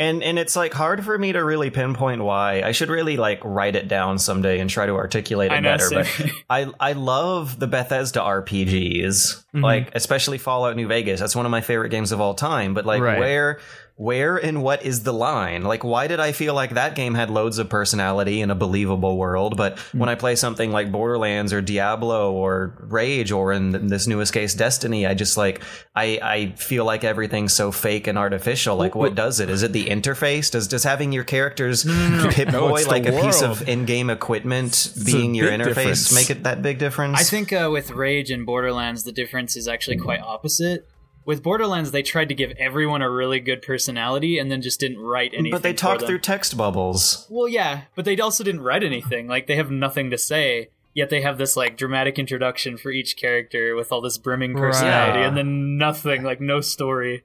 [0.00, 2.62] And and it's like hard for me to really pinpoint why.
[2.62, 5.90] I should really like write it down someday and try to articulate it know, better.
[5.90, 6.30] But.
[6.48, 9.60] I I love the Bethesda RPGs, Mm-hmm.
[9.64, 11.18] like especially Fallout New Vegas.
[11.18, 12.74] That's one of my favorite games of all time.
[12.74, 13.18] But like Right.
[13.18, 13.58] where
[13.98, 15.64] where and what is the line?
[15.64, 19.16] Like why did I feel like that game had loads of personality in a believable
[19.16, 19.98] world, but Hmm.
[19.98, 24.54] when I play something like Borderlands or Diablo or Rage or in this newest case
[24.54, 25.60] Destiny, I just like
[25.96, 28.76] I I feel like everything's so fake and artificial.
[28.76, 29.50] Like what does it?
[29.50, 30.50] Is it the interface?
[30.50, 31.82] Does does having your characters
[32.30, 36.14] Pip No, Boy it's like a piece of in-game equipment a being your interface difference.
[36.14, 37.18] make it that big difference?
[37.18, 40.86] I think uh, with Rage and Borderlands, the difference is actually quite opposite.
[41.28, 44.98] With Borderlands, they tried to give everyone a really good personality and then just didn't
[44.98, 45.50] write anything.
[45.50, 47.26] but they for talk through text bubbles.
[47.28, 49.28] Well, yeah, but they also didn't write anything.
[49.28, 50.70] Like they have nothing to say.
[50.94, 55.18] Yet they have this like dramatic introduction for each character with all this brimming personality,
[55.18, 55.26] Right.
[55.26, 57.24] and then nothing, like no story,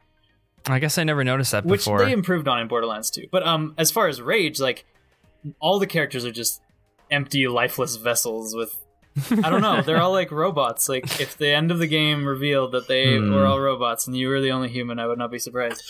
[0.65, 1.99] I guess I never noticed that which before.
[1.99, 3.27] Which they improved on in Borderlands 2.
[3.31, 4.83] But um, as far as Rage, like
[5.61, 6.61] all the characters are just
[7.09, 8.82] empty, lifeless vessels with.
[9.31, 9.81] I don't know.
[9.81, 10.89] They're all like robots.
[10.89, 13.33] Like if the end of the game revealed that they Hmm.
[13.33, 15.83] were all robots and you were the only human, I would not be surprised.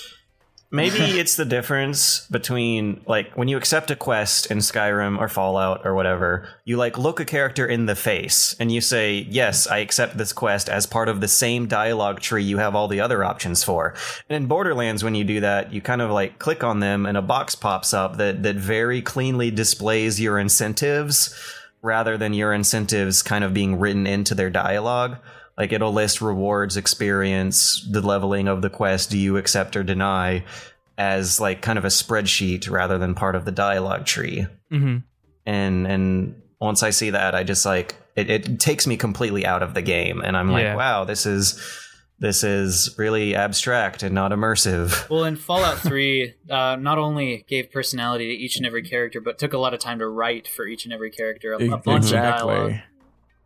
[0.71, 5.85] Maybe it's the difference between like when you accept a quest in Skyrim or Fallout
[5.85, 9.77] or whatever, you like look a character in the face and you say, "Yes, I
[9.77, 13.23] accept this quest as part of the same dialogue tree you have all the other
[13.23, 13.93] options for."
[14.27, 17.17] And in Borderlands when you do that, you kind of like click on them and
[17.17, 21.35] a box pops up that that very cleanly displays your incentives
[21.83, 25.17] rather than your incentives kind of being written into their dialogue.
[25.57, 30.43] Like it'll list rewards, experience, the leveling of the quest, do you accept or deny,
[30.97, 34.47] as like kind of a spreadsheet rather than part of the dialogue tree.
[34.71, 34.97] hmm
[35.45, 39.61] And and once I see that, I just like it, it takes me completely out
[39.61, 40.75] of the game, and I'm like, Yeah.
[40.75, 41.59] wow, this is
[42.23, 45.09] this is really abstract and not immersive.
[45.09, 49.37] Well, in Fallout 3, uh, not only gave personality to each and every character, but
[49.37, 52.05] took a lot of time to write for each and every character a, a bunch
[52.05, 52.75] of dialogue.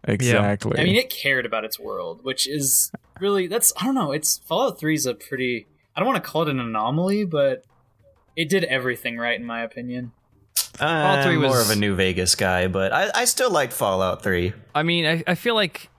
[0.03, 0.13] exactly.
[0.13, 0.79] Exactly.
[0.79, 4.11] I mean, it cared about its world, which is really that's I don't know.
[4.11, 7.65] It's Fallout 3 is a pretty I don't want to call it an anomaly, but
[8.35, 10.11] it did everything right in my opinion.
[10.79, 14.53] I'm was more of a New Vegas guy, but I, I still liked Fallout Three.
[14.75, 15.89] I mean, I, I feel like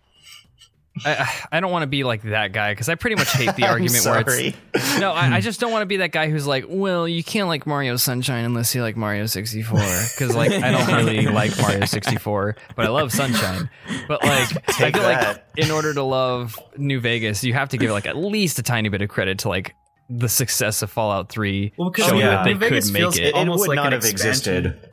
[1.05, 3.67] I, I don't want to be like that guy because I pretty much hate the
[3.69, 4.57] argument where sorry.
[4.75, 5.13] it's no.
[5.13, 7.67] I, I just don't want to be that guy who's like, well, you can't like
[7.67, 12.57] Mario Sunshine unless you like Mario 64 because like I don't really like Mario 64,
[12.75, 13.71] but I love Sunshine.
[14.09, 17.77] But like I Take feel like in order to love New Vegas, you have to
[17.79, 19.75] give like at least a tiny bit of credit to like
[20.11, 22.31] the success of Fallout 3 Well, because showing yeah.
[22.31, 23.23] that they New Vegas could make feels it.
[23.23, 24.67] It, it Almost would like not have expansion.
[24.67, 24.91] existed.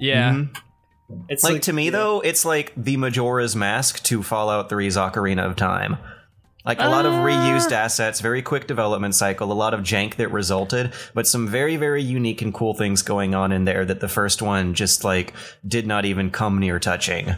[0.00, 0.32] yeah.
[0.32, 0.56] Mhm.
[1.28, 1.90] It's like, to me yeah.
[1.90, 5.96] though it's like the majora's mask to fallout 3's ocarina of time
[6.64, 7.24] like a lot of ah.
[7.24, 11.76] reused assets very quick development cycle a lot of jank that resulted but some very
[11.76, 15.32] very unique and cool things going on in there that the first one just like
[15.66, 17.34] did not even come near touching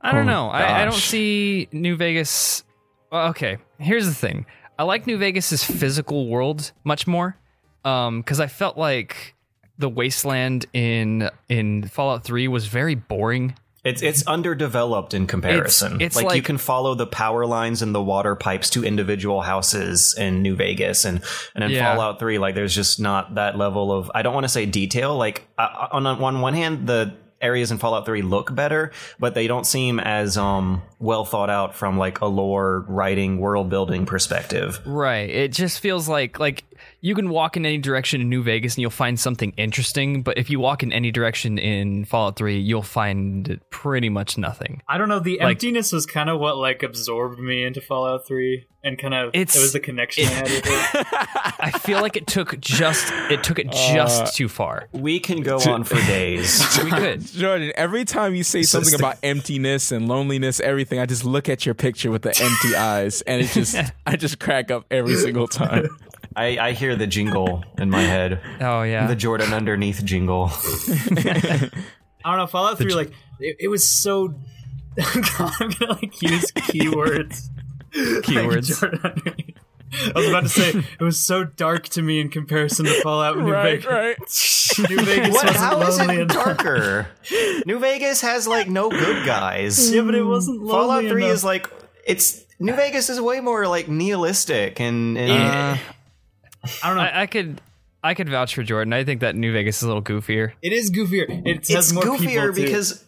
[0.00, 0.48] I don't Oh, know.
[0.48, 2.64] I, I don't see New Vegas.
[3.12, 4.46] Well, okay, here's the thing.
[4.78, 7.36] I like New Vegas's physical world much more,
[7.84, 9.34] um, because I felt like
[9.80, 13.54] the wasteland in in Fallout Three was very boring.
[13.82, 16.00] it's it's underdeveloped in comparison.
[16.02, 20.14] it's like, you can follow the power lines and the water pipes to individual houses
[20.18, 21.22] in New Vegas, and
[21.54, 21.94] and in Yeah.
[21.94, 25.16] Fallout Three, like there's just not that level of I don't want to say detail.
[25.16, 29.46] Like uh, on on one hand, the areas in Fallout 3 look better, but they
[29.46, 34.78] don't seem as um well thought out from like a lore writing, world building perspective.
[34.84, 35.30] Right.
[35.30, 36.64] It just feels like like
[37.00, 40.38] you can walk in any direction in New Vegas and you'll find something interesting, but
[40.38, 44.82] if you walk in any direction in Fallout 3, you'll find pretty much nothing.
[44.88, 45.20] I don't know.
[45.20, 49.14] The Like- emptiness was kind of what like absorbed me into Fallout Three, and kind
[49.14, 51.06] of it was the connection I had with it.
[51.62, 54.88] I feel like it took just it took it uh, just too far.
[54.92, 56.60] We can go on for days.
[56.84, 57.20] We could.
[57.26, 61.66] Jordan, every time you say something about emptiness and loneliness, everything, I just look at
[61.66, 65.46] your picture with the empty eyes, and it just, I just crack up every single
[65.46, 65.88] time.
[66.36, 68.40] I, I hear the jingle in my head.
[68.60, 69.06] Oh yeah.
[69.06, 70.50] The Jordan underneath jingle.
[70.52, 71.70] I
[72.24, 72.46] don't know.
[72.46, 74.34] Fallout Three, like it, it was so.
[74.98, 77.48] I'm gonna like use keywords.
[77.92, 78.82] Keywords.
[78.82, 79.54] Like Jordan
[79.92, 80.68] I was about to say
[81.00, 84.78] it was so dark to me in comparison to Fallout New right, Vegas.
[84.78, 84.88] right.
[84.90, 85.44] New Vegas What?
[85.46, 87.08] wasn't How is lonely it darker?
[87.66, 89.92] New Vegas has like no good guys.
[89.92, 91.34] Yeah, but it wasn't lonely Fallout Three enough.
[91.34, 91.68] is like
[92.06, 95.76] it's New Vegas is way more like nihilistic and, and Uh,
[96.82, 97.02] I don't know.
[97.02, 97.60] I, I could
[98.02, 98.92] I could vouch for Jordan.
[98.92, 100.52] I think that New Vegas is a little goofier.
[100.62, 101.26] it is goofier.
[101.46, 102.62] It has it's more goofier people too.
[102.64, 103.04] because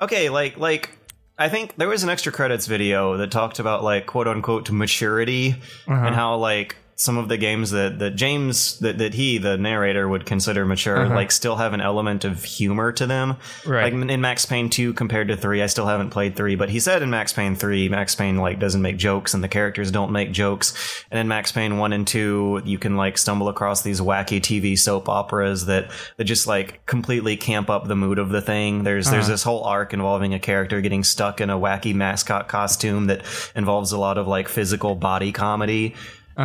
[0.00, 0.90] okay, like like
[1.38, 5.54] I think there was an extra credits video that talked about like quote unquote maturity
[5.88, 6.06] Uh-huh.
[6.06, 10.06] and how like some of the games that, that James that, that he the narrator
[10.06, 11.14] would consider mature Uh-huh.
[11.14, 13.36] like still have an element of humor to them.
[13.64, 13.92] Right.
[13.92, 16.78] Like in Max Payne 2 compared to 3, I still haven't played 3, but he
[16.78, 20.12] said in Max Payne 3, Max Payne like doesn't make jokes and the characters don't
[20.12, 20.74] make jokes.
[21.10, 24.78] And in Max Payne 1 and 2, you can like stumble across these wacky TV
[24.78, 28.84] soap operas that that just like completely camp up the mood of the thing.
[28.84, 33.06] There's there's this whole arc involving a character getting stuck in a wacky mascot costume
[33.06, 33.22] that
[33.54, 35.94] involves a lot of like physical body comedy.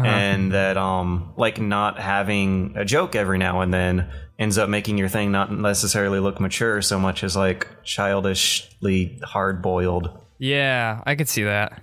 [0.04, 4.98] And that um like not having a joke every now and then ends up making
[4.98, 10.10] your thing not necessarily look mature so much as like childishly hard boiled.
[10.38, 11.82] Yeah, I could see that.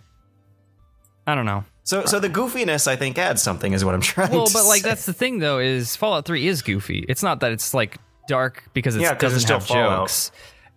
[1.26, 1.64] I don't know.
[1.84, 4.82] So so the goofiness I think adds something is what I'm trying Well, but like
[4.82, 4.88] say.
[4.90, 7.04] that's the thing though is Fallout 3 is goofy.
[7.08, 7.96] It's not that it's like
[8.28, 10.00] dark because it Yeah, it's doesn't still have Fallout.
[10.08, 10.30] jokes.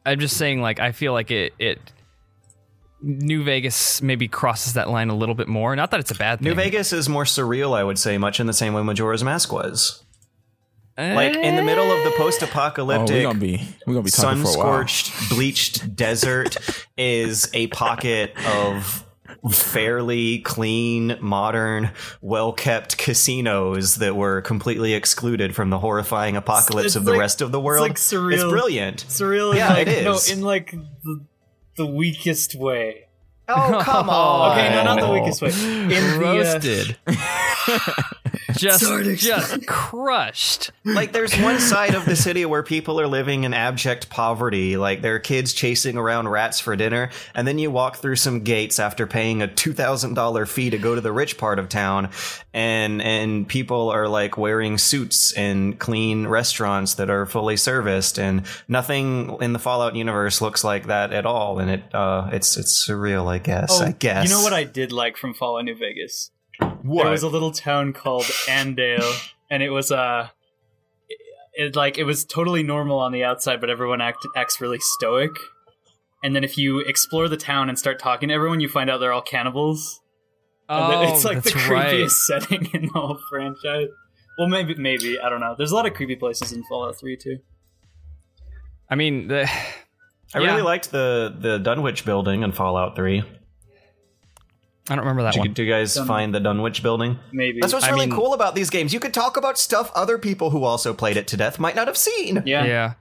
[0.05, 1.79] I'm just saying like I feel like it it
[3.07, 5.75] New Vegas maybe crosses that line a little bit more.
[5.75, 6.47] Not that it's a bad thing.
[6.47, 9.51] New Vegas is more surreal, I would say, much in the same way Majora's Mask
[9.53, 10.03] was.
[10.97, 11.13] Eh.
[11.13, 14.37] Like in the middle of the Oh, we're post-apocalyptic gonna be, we're gonna be sun
[14.37, 14.51] for a while.
[14.53, 16.57] scorched, bleached desert
[16.97, 19.03] is a pocket of
[19.51, 21.91] fairly clean, modern,
[22.21, 27.19] well kept casinos that were completely excluded from the horrifying apocalypse It's of the like-
[27.19, 27.85] rest of the world.
[27.91, 28.23] it's world.
[28.31, 28.43] like surreal.
[28.45, 29.05] It's brilliant.
[29.09, 29.51] surreal.
[29.51, 31.25] in Yeah, like, it No, in like the,
[31.75, 33.07] the weakest way.
[33.47, 34.57] Oh come on!
[34.57, 35.49] Okay, no, not the weakest way.
[35.53, 36.97] In the, uh, roasted.
[38.55, 39.15] just Sorry.
[39.15, 40.71] just crushed.
[40.83, 45.01] Like there's one side of the city where people are living in abject poverty, like
[45.01, 48.79] there are kids chasing around rats for dinner, and then you walk through some gates
[48.79, 52.09] after paying a two thousand dollar fee to go to the rich part of town,
[52.53, 58.43] and and people are like wearing suits in clean restaurants that are fully serviced, and
[58.67, 62.87] nothing in the Fallout universe looks like that at all, and it uh it's it's
[62.87, 63.81] surreal, I guess.
[63.81, 66.31] I guess Oh, You know what I did like from Fallout New Vegas?
[66.59, 70.29] What There was a little town called Andale, and it was uh,
[71.09, 71.17] it,
[71.53, 75.31] it like it was totally normal on the outside, but everyone act, acts really stoic.
[76.23, 78.99] And then if you explore the town and start talking to everyone, you find out
[78.99, 80.01] they're all cannibals.
[80.67, 82.11] And Oh, it's like the creepiest right.
[82.41, 83.89] setting in the whole franchise.
[84.37, 85.55] Well, maybe, maybe I don't know.
[85.57, 87.37] There's a lot of creepy places in Fallout Three too.
[88.89, 89.43] I mean, the,
[90.33, 90.47] I yeah.
[90.47, 93.23] really liked the the Dunwich building in Fallout Three.
[94.87, 95.53] I don't remember that Did you, one.
[95.53, 97.17] do you guys Dun- find the Dunwich building?
[97.33, 97.59] Maybe.
[97.59, 98.93] That's what's I really mean- cool about these games.
[98.93, 101.87] You could talk about stuff other people who also played it to death might not
[101.87, 102.43] have seen.
[102.45, 102.65] yeah.
[102.65, 102.93] Yeah.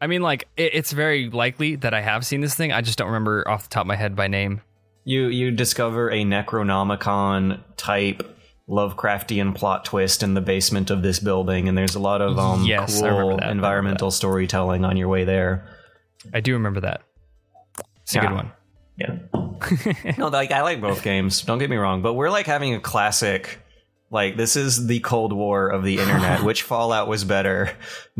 [0.00, 2.72] I mean, like, it, it's very likely that I have seen this thing.
[2.72, 4.60] I just don't remember off the top of my head by name.
[5.04, 8.22] You you discover a Necronomicon type
[8.68, 12.64] Lovecraftian plot twist in the basement of this building, and there's a lot of um
[12.64, 13.08] Yes, cool that.
[13.14, 15.66] I remember environmental storytelling on your way there.
[16.34, 17.02] I do remember that.
[18.02, 18.26] It's a Yeah.
[18.28, 18.52] good one.
[18.98, 19.18] Yeah.
[20.18, 21.42] no, like I like both games.
[21.42, 23.60] Don't get me wrong, but we're like having a classic.
[24.10, 26.42] Like this is the Cold War of the internet.
[26.44, 27.70] Which Fallout was better,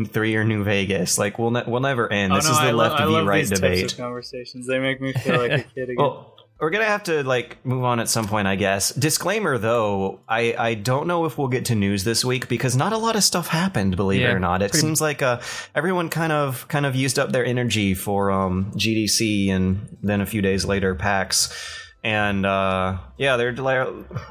[0.08, 1.16] three or New Vegas?
[1.16, 2.32] Like we'll ne- we'll never end.
[2.32, 3.92] Oh, This no, is the I left I v love right these types debate.
[3.92, 4.66] of conversations.
[4.66, 5.96] They make me feel like a kid again.
[5.96, 8.90] Well, we're gonna have to like move on at some point, I guess.
[8.92, 12.92] Disclaimer though, I I don't know if we'll get to news this week because not
[12.92, 13.96] a lot of stuff happened.
[13.96, 15.40] Believe it or not, it seems like uh
[15.74, 20.26] everyone kind of kind of used up their energy for um GDC and then a
[20.26, 21.54] few days later PAX.
[22.04, 23.88] And uh, yeah, they're like,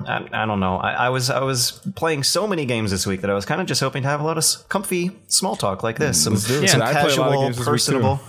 [0.08, 0.78] I, I don't know.
[0.78, 3.60] I, I was I was playing so many games this week that I was kind
[3.60, 6.24] of just hoping to have a lot of comfy small talk like this.
[6.24, 7.72] Some, Let's do some I play a lot of casual, games this week, too.
[7.72, 8.20] personable.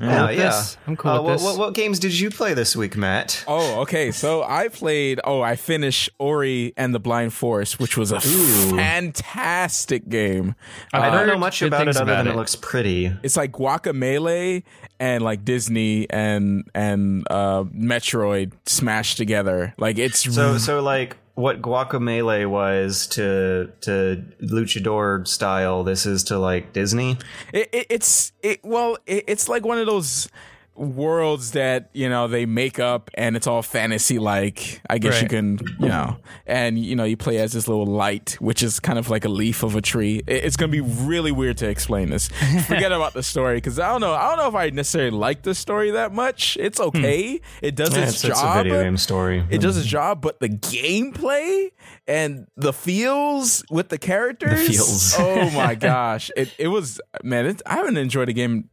[0.00, 0.44] Yeah, with yeah.
[0.50, 0.76] this.
[0.86, 1.42] I'm cool Uh, with what, this.
[1.44, 3.44] What, what games did you play this week, Matt?
[3.48, 4.10] Oh, okay.
[4.12, 5.20] So I played.
[5.24, 10.54] Oh, I finished Ori and the Blind Forest, which was a fantastic game.
[10.92, 12.36] I've I don't know much about it other about than it.
[12.36, 13.12] looks pretty.
[13.22, 14.62] It's like Guacamelee
[15.00, 19.74] and like Disney and and uh, Metroid smashed together.
[19.78, 26.38] Like it's So, so like what Guacamelee was to to luchador style, this is to
[26.38, 27.18] like Disney.
[27.52, 30.28] it, it, it's it well it, it's like one of those
[30.76, 35.28] worlds that you know they make up and it's all fantasy like i guess you
[35.28, 38.98] can you know and you know you play as this little light which is kind
[38.98, 42.28] of like a leaf of a tree it's gonna be really weird to explain this
[42.66, 45.42] forget about the story because i don't know i don't know if i necessarily like
[45.42, 46.88] the story that much it's hmm.
[46.88, 49.44] okay it does Yeah, its it's, it's a job video game story.
[49.50, 49.90] it does its hmm.
[49.90, 51.70] job, but the gameplay
[52.06, 54.66] and the feels with the characters.
[54.66, 55.14] feels.
[55.18, 57.46] oh my gosh, it it was man.
[57.46, 58.68] It, I haven't enjoyed a game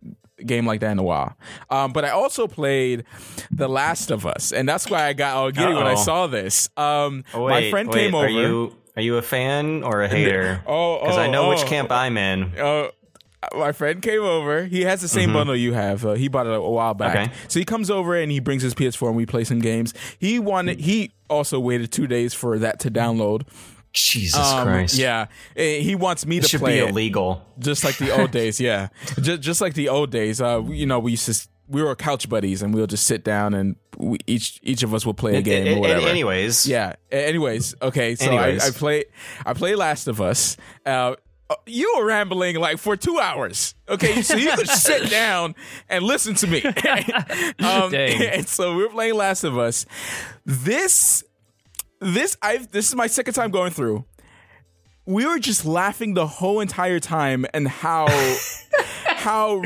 [0.46, 1.36] game like that in a while.
[1.70, 3.06] Um, but I also played
[3.52, 6.70] The Last of Us, and that's why I got all giddy when I saw this.
[6.78, 8.26] Um, Oh, my friend wait, came over.
[8.26, 10.62] Are you are you a fan or a hater?
[10.68, 11.68] Oh, because I oh, know which oh.
[11.68, 12.58] camp I'm in.
[12.58, 12.90] Uh,
[13.56, 14.66] my friend came over.
[14.66, 16.06] He has the same bundle you have.
[16.06, 17.16] Uh, he bought it a, while back.
[17.16, 17.32] Mm-hmm.
[17.32, 17.40] Okay.
[17.48, 19.94] So he comes over and he brings his PS4 and we play some games.
[20.18, 20.80] He wanted.
[20.80, 23.44] He also waited two days for that to download.
[23.94, 24.98] Jesus Um, Christ!
[24.98, 27.42] Yeah, Eh, he wants me it to should play be it, illegal.
[27.60, 28.60] just like the old days.
[28.60, 28.90] Yeah,
[29.22, 30.42] just, just like the old days.
[30.42, 31.48] Uh, you know, we used to.
[31.70, 35.06] We were couch buddies, and we'll just sit down and we, each each of us
[35.06, 36.08] will play a game A- or whatever.
[36.08, 36.96] anyways, Yeah.
[37.10, 38.16] Anyways, okay.
[38.16, 38.64] So Anyways.
[38.64, 39.06] I, I play
[39.46, 40.58] I play Last of Us.
[40.86, 41.16] Uh,
[41.50, 43.76] uh, you were rambling like for two hours.
[43.88, 45.56] Okay, so you could sit down
[45.88, 46.62] and listen to me.
[47.60, 47.94] um.
[47.96, 49.86] And so we were playing Last of Us.
[50.46, 51.24] This
[52.04, 54.06] this I this is my second time going through.
[55.06, 58.06] We were just laughing the whole entire time and how
[59.24, 59.62] how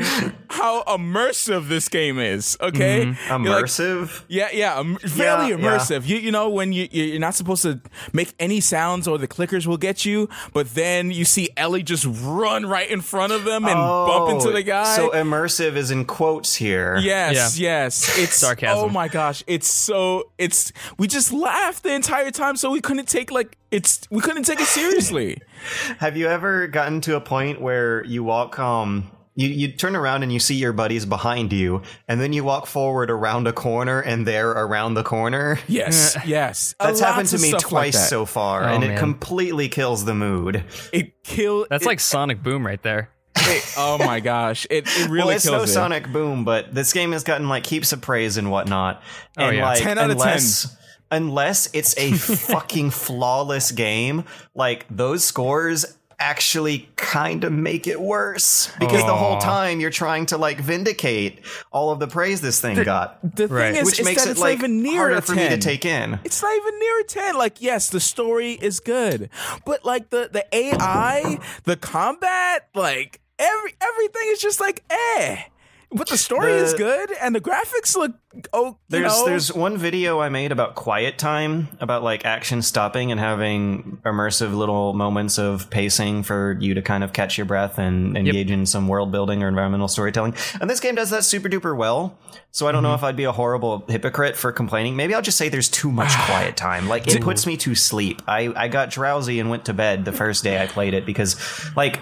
[0.50, 2.56] how immersive this game is.
[2.60, 4.22] Okay, You're like, immersive.
[4.28, 6.06] yeah, yeah, um, fairly Yeah, immersive.
[6.06, 7.80] You you know when you you're not supposed to
[8.12, 12.06] make any sounds or the clickers will get you, but then you see Ellie just
[12.08, 14.84] run right in front of them and bump into the guy.
[14.96, 16.96] Oh, So immersive is in quotes here.
[16.98, 17.84] Yes, Yeah.
[17.84, 18.18] yes.
[18.18, 18.78] It's Sarcasm.
[18.84, 23.08] Oh my gosh, it's so it's we just laughed the entire time, so we couldn't
[23.08, 25.38] take like it's we couldn't take it seriously.
[25.98, 30.24] Have you ever gotten to a point where you walk um you, you turn around
[30.24, 34.00] and you see your buddies behind you, and then you walk forward around a corner
[34.00, 35.60] and they're around the corner?
[35.68, 36.74] Yes, yes.
[36.80, 38.98] That's Lots happened to me stuff like twice so far, Oh, and it man.
[38.98, 40.64] completely kills the mood.
[40.92, 41.68] It killed.
[41.70, 43.10] That's like Sonic Boom right there.
[43.36, 45.68] it, oh my gosh, it it really well, it's kills no it.
[45.68, 49.02] Sonic Boom, but this game has gotten like heaps of praise and whatnot.
[49.36, 49.66] Oh, and yeah.
[49.66, 50.26] like 10 out of 10.
[50.26, 50.76] unless
[51.10, 54.24] unless it's a fucking flawless game,
[54.54, 60.26] like those scores actually kind of make it worse because the whole time you're trying
[60.26, 63.72] to like vindicate all of the praise this thing got The Right.
[63.74, 65.48] thing is, which is makes that it it's like even near harder a for me
[65.48, 67.36] to take in It's not even near a 10.
[67.38, 69.30] Like, yes, the story is good.
[69.64, 75.42] But like the the AI, the combat, like every everything is just like eh.
[75.90, 78.12] But the story The- is good and the graphics look
[78.52, 79.24] oh you There's know.
[79.24, 84.54] there's one video I made about quiet time, about like action stopping and having immersive
[84.54, 88.66] little moments of pacing for you to kind of catch your breath and engage in
[88.66, 90.34] some world building or environmental storytelling.
[90.60, 92.18] And this game does that super duper well.
[92.50, 92.96] So I don't know mm-hmm.
[92.96, 94.94] if I'd be a horrible hypocrite for complaining.
[94.94, 96.88] Maybe I'll just say there's too much quiet time.
[96.88, 98.20] Like it puts me to sleep.
[98.26, 101.36] I, I got drowsy and went to bed the first day I played it because
[101.76, 101.98] like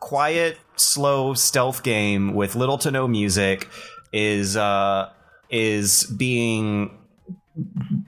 [0.00, 3.68] quiet, slow stealth game with little to no music
[4.12, 5.10] is uh
[5.50, 6.90] is being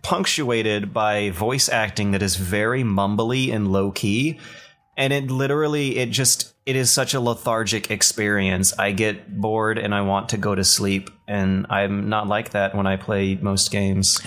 [0.03, 4.39] punctuated by voice acting that is very mumbly and low key
[4.99, 8.79] and it literally it just it is such a lethargic experience.
[8.79, 12.75] I get bored and i want to go to sleep and i'm not like that
[12.75, 14.21] when i play most games.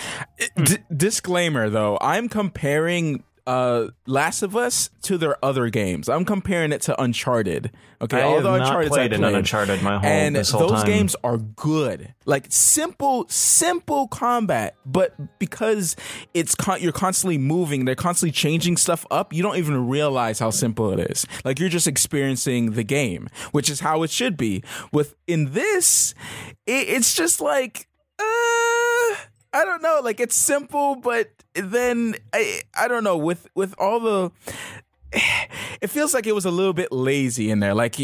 [0.55, 6.07] D- disclaimer though, I'm comparing uh Last of Us to their other games.
[6.09, 7.71] I'm comparing it to Uncharted.
[8.01, 10.85] Okay, I the Uncharted played I played, Uncharted my whole- and whole those time.
[10.87, 12.13] games are good.
[12.25, 15.95] Like simple, simple combat, but because
[16.33, 19.33] it's con- you're constantly moving, they're constantly changing stuff up.
[19.33, 21.27] You don't even realize how simple it is.
[21.45, 24.63] Like you're just experiencing the game, which is how it should be.
[24.91, 26.13] With in this,
[26.65, 27.87] it, it's just like.
[28.19, 28.23] Uh,
[29.81, 30.01] don't know.
[30.03, 34.31] Like it's simple, but then I I don't know with with all the.
[35.81, 37.73] It feels like it was a little bit lazy in there.
[37.73, 37.95] Like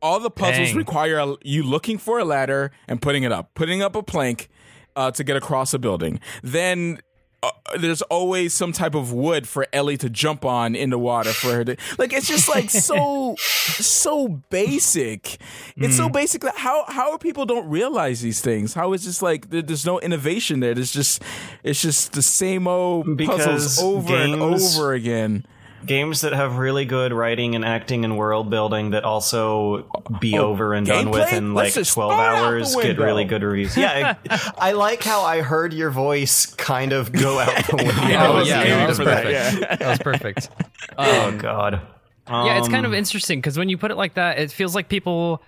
[0.00, 0.76] all the puzzles Dang.
[0.76, 4.48] require a- you looking for a ladder and putting it up, putting up a plank
[4.94, 6.20] uh, to get across a building.
[6.44, 7.00] Then
[7.46, 11.32] uh, there's always some type of wood for Ellie to jump on in the water
[11.32, 12.12] for her to like.
[12.12, 15.38] It's just like so so basic.
[15.76, 18.74] It's so basic that how how are people don't realize these things?
[18.74, 20.74] How is just like there, there's no innovation there.
[20.74, 21.22] There's just
[21.62, 25.46] it's just the same old puzzles Because over and over again.
[25.86, 29.88] Games that have really good writing and acting and world building that also
[30.20, 33.24] be over and done with in like 12 throw it out the hours get really
[33.24, 37.54] good reviews yeah I, I like how i heard your voice kind of go out
[37.66, 39.30] the window I Oh was yeah, aiming that was perfect.
[39.30, 39.76] yeah.
[39.76, 40.50] That was perfect.
[40.98, 41.80] oh god
[42.28, 44.74] yeah, it's kind of Um, interesting because when you put it like that, it feels
[44.74, 45.42] like people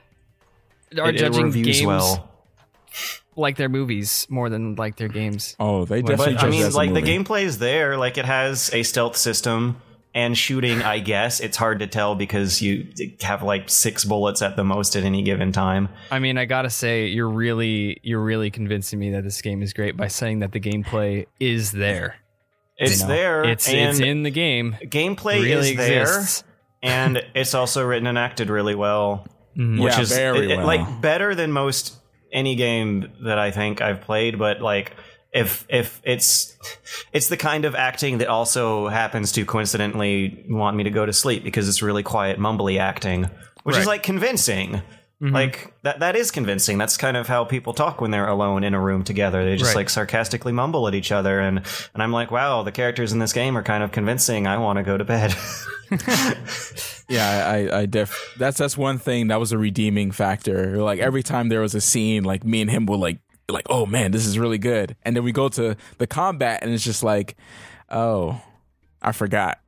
[0.97, 2.31] are it- it judging reviews games well
[3.37, 5.55] like their movies more than like their games.
[5.61, 6.35] Oh, they definitely.
[6.35, 7.19] but i mean as a like the movie.
[7.19, 9.81] gameplay is there like it has a stealth system
[10.19, 12.87] and shooting i guess it's hard to tell because you
[13.23, 16.71] have like six bullets at the most at any given time I mean, I gotta
[16.71, 20.53] say, you're really you're really convincing me that this game is great by saying that
[20.53, 22.17] the gameplay is there.
[22.77, 23.15] it's you know?
[23.15, 24.77] there It's it's in the game.
[24.83, 26.45] gameplay really is there exists.
[26.83, 29.83] and it's also written and acted really well, Mm-hmm.
[29.83, 30.67] which Yeah, is very it- it- well.
[30.67, 31.95] like better than most
[32.33, 34.39] any game that I think I've played.
[34.39, 34.95] But like,
[35.33, 36.57] if if it's
[37.13, 41.13] it's the kind of acting that also happens to coincidentally want me to go to
[41.13, 43.29] sleep because it's really quiet, mumbly acting,
[43.65, 44.81] which is like convincing.
[45.21, 45.35] Mm-hmm.
[45.35, 46.79] Like that that is convincing.
[46.79, 49.45] That's kind of how people talk when they're alone in a room together.
[49.45, 49.81] They just Right.
[49.81, 51.59] like sarcastically mumble at each other and
[51.93, 54.47] and I'm like, "Wow, the characters in this game are kind of convincing.
[54.47, 55.35] I want to go to bed."
[57.11, 58.35] Yeah, I, I def.
[58.37, 60.77] That's that's one thing that was a redeeming factor.
[60.83, 63.19] Like every time there was a scene, like me and him were like,
[63.51, 64.97] like, oh man, this is really good.
[65.05, 67.37] And then we go to the combat, and it's just like,
[67.91, 68.41] oh,
[69.01, 69.59] I forgot.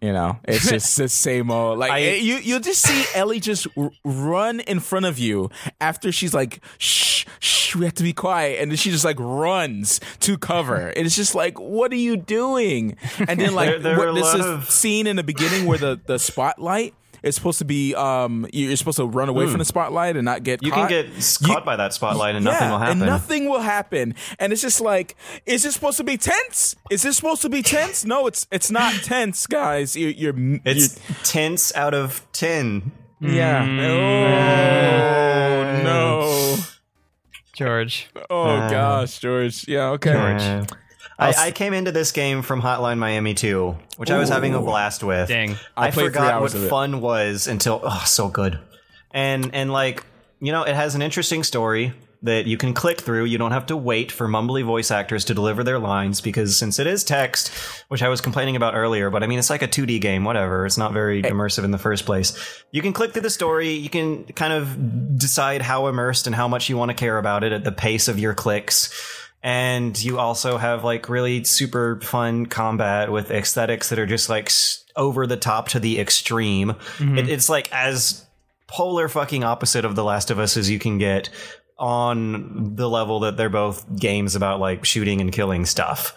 [0.00, 1.78] You know, it's just the same old.
[1.78, 5.50] Like I- you, you'll just see Ellie just r- run in front of you
[5.80, 9.18] after she's like, shh, shh, we have to be quiet, and then she just like
[9.18, 10.88] runs to cover.
[10.88, 12.96] And it's just like, what are you doing?
[13.18, 16.00] And then like, There- there what, this is of- scene in the beginning where the
[16.06, 20.16] the spotlight is supposed to be um you're supposed to run away from the spotlight
[20.16, 20.66] and not get Hmm.
[20.66, 20.88] You caught.
[20.88, 23.02] can get s- caught by that spotlight and nothing will happen.
[23.02, 24.14] And nothing will happen.
[24.38, 25.16] And it's just like,
[25.46, 26.76] is this supposed to be tense?
[26.90, 28.04] Is this supposed to be tense?
[28.04, 29.96] No, it's it's not tense, guys.
[29.96, 32.92] You're, you're it's tense out of 10.
[33.20, 33.62] you're- yeah.
[33.64, 36.56] Oh no.
[37.54, 38.08] George.
[38.30, 39.66] Oh gosh, George.
[39.66, 39.88] Yeah.
[39.90, 40.12] Okay.
[40.12, 40.64] Uh,
[41.18, 44.60] I, I came into this game from Hotline Miami 2, which I was having a
[44.60, 45.28] blast with.
[45.28, 45.56] Dang.
[45.76, 48.58] I I, forgot what fun was until oh, so good.
[49.10, 50.04] And and like,
[50.40, 51.92] you know, it has an interesting story
[52.22, 53.24] that you can click through.
[53.24, 56.78] You don't have to wait for mumbly voice actors to deliver their lines because since
[56.78, 57.48] it is text,
[57.88, 60.66] which I was complaining about earlier, but I mean it's like a 2D game, whatever.
[60.66, 62.62] It's not very immersive in the first place.
[62.72, 66.48] You can click through the story, you can kind of decide how immersed and how
[66.48, 70.18] much you want to care about it at the pace of your clicks and you
[70.18, 74.50] also have like really super fun combat with aesthetics that are just like
[74.96, 76.70] over the top to the extreme.
[76.70, 77.18] Mm-hmm.
[77.18, 78.26] It, it's like as
[78.66, 81.30] polar fucking opposite of The Last of Us as you can get
[81.78, 86.14] on the level that they're both games about like shooting and killing stuff.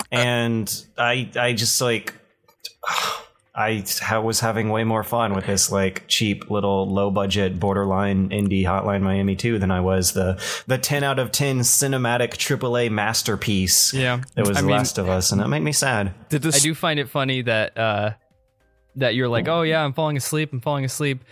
[0.12, 2.14] and I I just like
[2.90, 3.27] oh,
[3.58, 8.62] I was having way more fun with this like cheap little low budget borderline indie
[8.64, 13.92] Hotline Miami 2 than I was the the 10 out of 10 cinematic AAA masterpiece
[13.92, 14.20] Yeah.
[14.36, 16.12] that was I The mean- Last of Us and that made me sad.
[16.28, 16.56] Did this?
[16.56, 18.10] I do find it funny that uh
[18.96, 21.22] that you're like, oh yeah, I'm falling asleep, I'm falling asleep,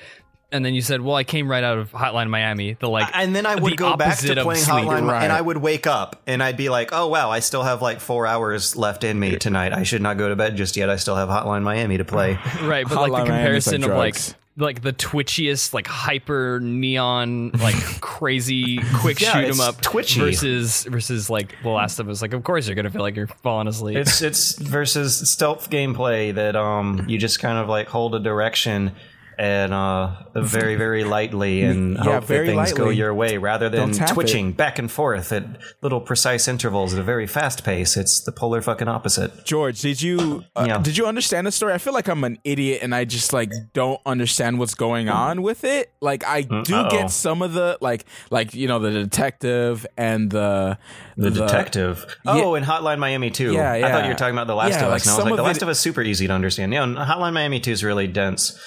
[0.53, 2.74] and then you said, well, I came right out of Hotline Miami.
[2.74, 4.84] The like, And then I would the go back to playing sleep.
[4.84, 5.24] Hotline right.
[5.24, 8.01] and I would wake up and I'd be like, "Oh wow, I still have like
[8.01, 9.72] 4 hours left in me tonight.
[9.72, 10.88] I should not go to bed just yet.
[10.88, 12.86] I still have Hotline Miami to play." right?
[12.88, 14.16] But like the Miami's like comparison of like
[14.59, 20.20] like the twitchiest, like hyper neon, like crazy quick Yeah, shoot 'em up twitchy.
[20.20, 22.22] versus versus like The Last of Us.
[22.22, 23.97] Like, of course you're gonna feel like you're falling asleep.
[23.99, 28.92] it's it's versus stealth gameplay that um you just kind of like hold a direction
[29.39, 33.68] and uh very very lightly and Yeah, hope very that things go your way rather
[33.68, 35.45] than twitching back and forth at
[35.82, 40.01] little precise intervals at a very fast pace it's the polar fucking opposite George, did
[40.03, 40.78] you uh, Yeah.
[40.78, 41.72] did you understand the story?
[41.72, 45.43] I feel like I'm an idiot and I just like don't understand what's going on
[45.43, 45.93] with it.
[46.01, 46.91] Like I do uh-oh.
[46.91, 50.78] get some of the like like you know the detective and the
[51.16, 53.53] the, detective oh and hotline miami 2.
[53.53, 53.87] Yeah, yeah.
[53.87, 55.24] i thought you were talking about the last Yeah, of like us and i was
[55.24, 57.61] like of the last it- of us super easy to understand yeah and hotline miami
[57.61, 58.59] 2 is really dense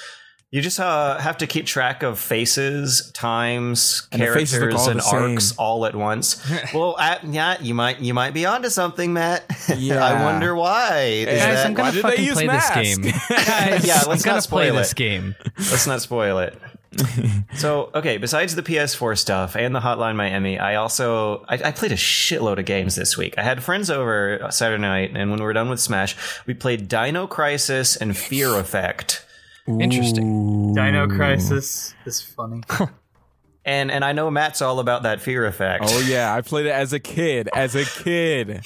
[0.52, 4.82] you just uh, have to keep track of faces, times, And the faces look characters,
[4.82, 5.32] all and the same.
[5.34, 6.52] arcs all at once.
[6.74, 9.46] well, uh, yeah, you might you might be onto something, Matt.
[9.78, 10.04] Yeah.
[10.04, 11.00] I wonder why.
[11.04, 12.74] Is Guys, that- I'm gonna why did they fucking use play mask?
[12.74, 13.06] this game.
[13.86, 14.96] Yeah, let's I'm gonna not play spoil this it.
[14.96, 15.36] game.
[15.58, 16.58] Let's not spoil it.
[17.56, 21.92] so okay, besides the PS4 stuff and the Hotline Miami, I also I, I, played
[21.92, 23.36] a shitload of games this week.
[23.38, 26.16] I had friends over Saturday night, and when we were done with Smash,
[26.48, 29.24] we played Dino Crisis and Fear Effect.
[29.80, 30.74] Interesting.
[30.74, 32.62] Dino Crisis is funny.
[33.66, 35.84] And and I know Matt's all about that fear effect.
[35.86, 38.64] Oh yeah, I played it as a kid, as a kid.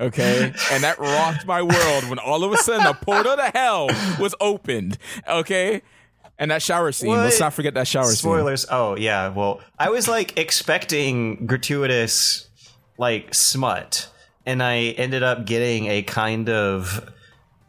[0.00, 3.88] Okay, and that rocked my world when all of a sudden a portal to hell
[4.18, 4.96] was opened.
[5.28, 5.82] Okay,
[6.38, 7.08] and that shower scene.
[7.10, 7.18] What?
[7.18, 8.62] Let's not forget that shower Spoilers.
[8.62, 8.66] scene.
[8.66, 8.66] Spoilers.
[8.70, 9.28] Oh yeah.
[9.28, 12.48] Well, I was like expecting gratuitous
[12.96, 14.08] like smut,
[14.46, 17.12] and I ended up getting a kind of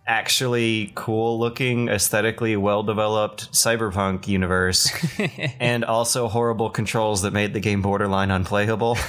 [0.08, 4.90] actually cool looking, aesthetically well developed cyberpunk universe,
[5.60, 8.98] and also horrible controls that made the game borderline unplayable.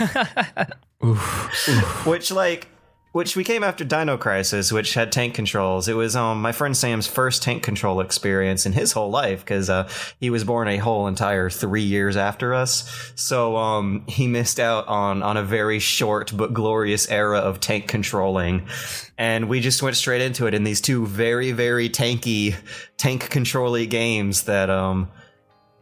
[2.04, 2.66] Which, like,
[3.18, 5.88] which we came after Dino Crisis, which had tank controls.
[5.88, 9.68] It was um, my friend Sam's first tank control experience in his whole life because
[9.68, 9.88] uh,
[10.20, 13.12] he was born a whole entire three years after us.
[13.16, 17.88] So um, he missed out on on a very short but glorious era of tank
[17.88, 18.68] controlling,
[19.18, 22.54] and we just went straight into it in these two very very tanky
[22.98, 25.10] tank controlly games that um,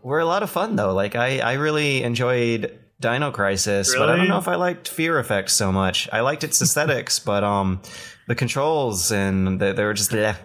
[0.02, 0.94] were a lot of fun though.
[0.94, 4.06] Like I I really enjoyed Dino Crisis, really?
[4.06, 6.08] but I don't know if I liked Fear Effect so much.
[6.12, 7.82] I liked its aesthetics, but um,
[8.26, 10.36] the controls and they, they were just bleh.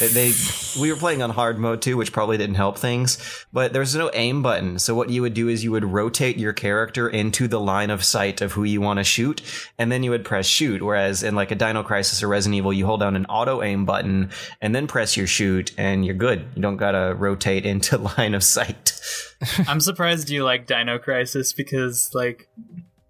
[0.00, 0.32] They,
[0.80, 3.18] we were playing on hard mode too, which probably didn't help things.
[3.52, 6.52] But there's no aim button, so what you would do is you would rotate your
[6.52, 9.42] character into the line of sight of who you want to shoot,
[9.78, 10.82] and then you would press shoot.
[10.82, 13.84] Whereas in like a Dino Crisis or Resident Evil, you hold down an auto aim
[13.84, 16.48] button and then press your shoot, and you're good.
[16.56, 19.00] You don't gotta rotate into line of sight.
[19.68, 22.48] I'm surprised you like Dino Crisis because like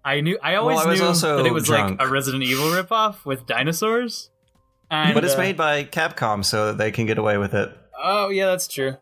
[0.03, 1.99] I knew I always well, I knew that it was drunk.
[1.99, 4.30] like a Resident Evil ripoff with dinosaurs.
[4.91, 7.71] And, but it's uh, made by Capcom, so that they can get away with it.
[7.97, 8.97] Oh yeah, that's true.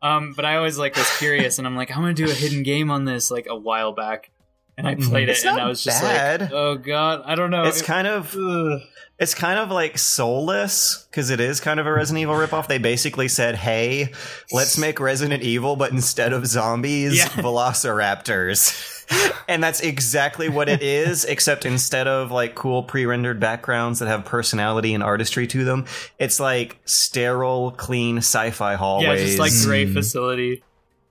[0.00, 2.62] Um, but I always like was curious, and I'm like, I'm gonna do a hidden
[2.62, 4.30] game on this like a while back,
[4.78, 6.40] and I played it's it, and I was just bad.
[6.40, 7.64] like, oh god, I don't know.
[7.64, 8.34] It's it, kind of.
[8.34, 8.80] Ugh.
[9.18, 12.66] It's kind of like soulless because it is kind of a Resident Evil ripoff.
[12.66, 14.12] They basically said, "Hey,
[14.50, 17.28] let's make Resident Evil, but instead of zombies, yeah.
[17.28, 18.93] velociraptors."
[19.48, 24.24] and that's exactly what it is, except instead of like cool pre-rendered backgrounds that have
[24.24, 25.86] personality and artistry to them,
[26.18, 29.20] it's like sterile, clean sci-fi hallways.
[29.20, 30.62] Yeah, just like gray facility.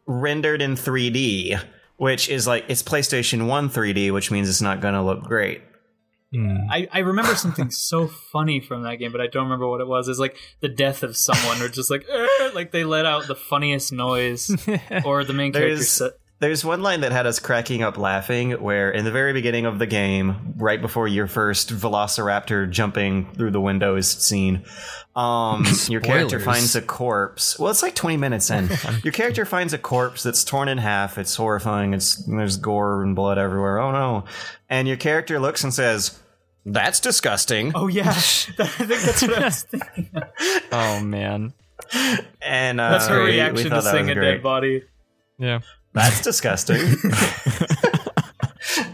[0.06, 1.62] Rendered in 3D,
[1.98, 5.62] which is like it's PlayStation 1 3D, which means it's not gonna look great.
[6.34, 6.66] Mm.
[6.70, 9.88] I, I remember something so funny from that game, but I don't remember what it
[9.88, 10.08] was.
[10.08, 12.08] It's like the death of someone, or just like
[12.56, 14.50] like they let out the funniest noise,
[15.06, 16.14] or the main character
[16.44, 19.80] there's one line that had us cracking up laughing where in the very beginning of
[19.80, 24.66] the game, right before your first velociraptor jumping through the windows scene,
[25.16, 27.58] um, your character finds a corpse.
[27.58, 28.70] Well, it's like 20 minutes in.
[29.06, 31.18] your character finds a corpse that's torn in half.
[31.18, 31.94] It's horrifying.
[31.94, 33.80] It's there's gore and blood everywhere.
[33.80, 34.26] Oh no.
[34.70, 36.20] And your character looks and says,
[36.66, 38.10] "That's disgusting." Oh yeah.
[38.10, 40.10] I think that's what I was thinking.
[40.74, 41.54] oh man.
[42.42, 44.84] And uh, that's her reaction to seeing a dead body.
[45.38, 45.62] Yeah.
[45.94, 46.78] That's disgusting.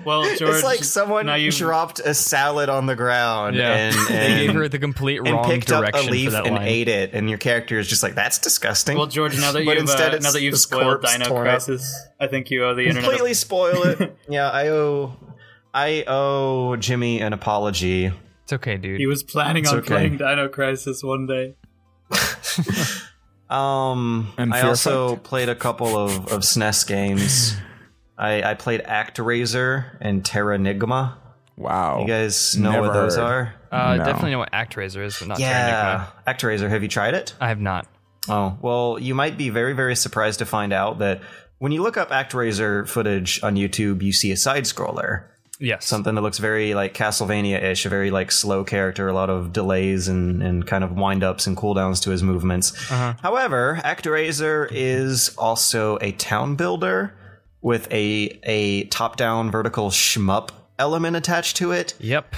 [0.06, 1.52] well, George, it's like someone you...
[1.52, 3.74] dropped a salad on the ground yeah.
[3.74, 6.56] and, and they gave her the complete wrong and picked direction up a leaf and
[6.56, 6.68] line.
[6.68, 9.90] ate it, and your character is just like, "That's disgusting." Well, George, now that you've
[9.90, 12.16] uh, now that you've spoiled Dino Crisis, up.
[12.20, 14.18] I think you owe the internet completely spoil it.
[14.28, 15.16] yeah, I owe
[15.74, 18.12] I owe Jimmy an apology.
[18.44, 19.00] It's okay, dude.
[19.00, 19.88] He was planning it's on okay.
[19.88, 21.56] playing Dino Crisis one day.
[23.50, 25.24] Um, and I also Effect?
[25.24, 27.58] played a couple of, of SNES games.
[28.18, 31.16] I, I played ActRaiser and Terranigma.
[31.58, 32.02] Wow.
[32.02, 33.24] You guys know Never what those heard.
[33.24, 33.56] are?
[33.72, 34.06] Uh, no.
[34.06, 36.06] Definitely know what ActRaiser is, but not yeah.
[36.28, 36.36] Terranigma.
[36.38, 37.34] ActRaiser, have you tried it?
[37.42, 37.88] I have not.
[38.28, 41.22] Oh, well, you might be very, very surprised to find out that
[41.58, 45.26] when you look up ActRaiser footage on YouTube, you see a side scroller.
[45.60, 45.86] Yes.
[45.86, 49.52] Something that looks very like Castlevania ish, a very like slow character, a lot of
[49.52, 52.74] delays and, and kind of wind ups and cooldowns to his movements.
[52.90, 53.16] Uh-huh.
[53.22, 57.14] However, ActRaiser is also a town builder
[57.62, 61.94] with a a top down vertical shmup element attached to it.
[62.00, 62.36] Yep.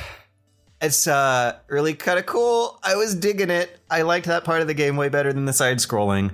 [0.82, 2.80] It's uh, really kind of cool.
[2.82, 3.80] I was digging it.
[3.88, 6.34] I liked that part of the game way better than the side scrolling.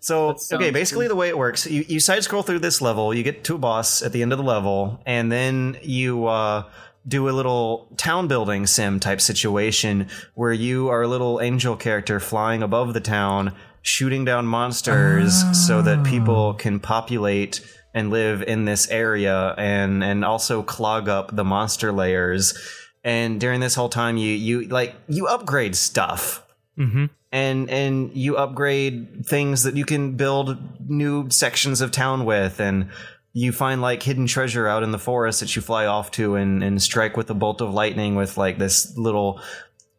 [0.00, 1.12] So okay, basically good.
[1.12, 3.58] the way it works, you, you side scroll through this level, you get to a
[3.58, 6.64] boss at the end of the level, and then you uh,
[7.06, 12.20] do a little town building sim type situation where you are a little angel character
[12.20, 15.52] flying above the town, shooting down monsters oh.
[15.52, 17.60] so that people can populate
[17.94, 22.56] and live in this area and and also clog up the monster layers.
[23.02, 26.44] And during this whole time, you you like you upgrade stuff.
[26.78, 30.56] Mm-hmm and and you upgrade things that you can build
[30.88, 32.90] new sections of town with and
[33.32, 36.62] you find like hidden treasure out in the forest that you fly off to and,
[36.62, 39.40] and strike with a bolt of lightning with like this little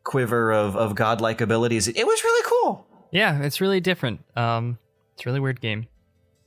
[0.04, 1.88] quiver of, of godlike abilities.
[1.88, 2.86] It was really cool.
[3.12, 4.22] Yeah, it's really different.
[4.36, 4.78] Um,
[5.14, 5.88] it's a really weird game.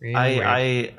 [0.01, 0.47] Really weird.
[0.47, 0.95] I I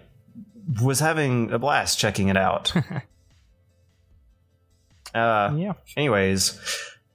[0.81, 2.73] was having a blast checking it out.
[5.13, 5.73] uh yeah.
[5.97, 6.59] anyways,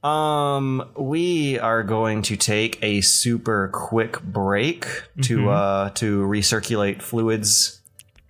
[0.05, 4.86] um we are going to take a super quick break
[5.22, 7.78] to uh to recirculate fluids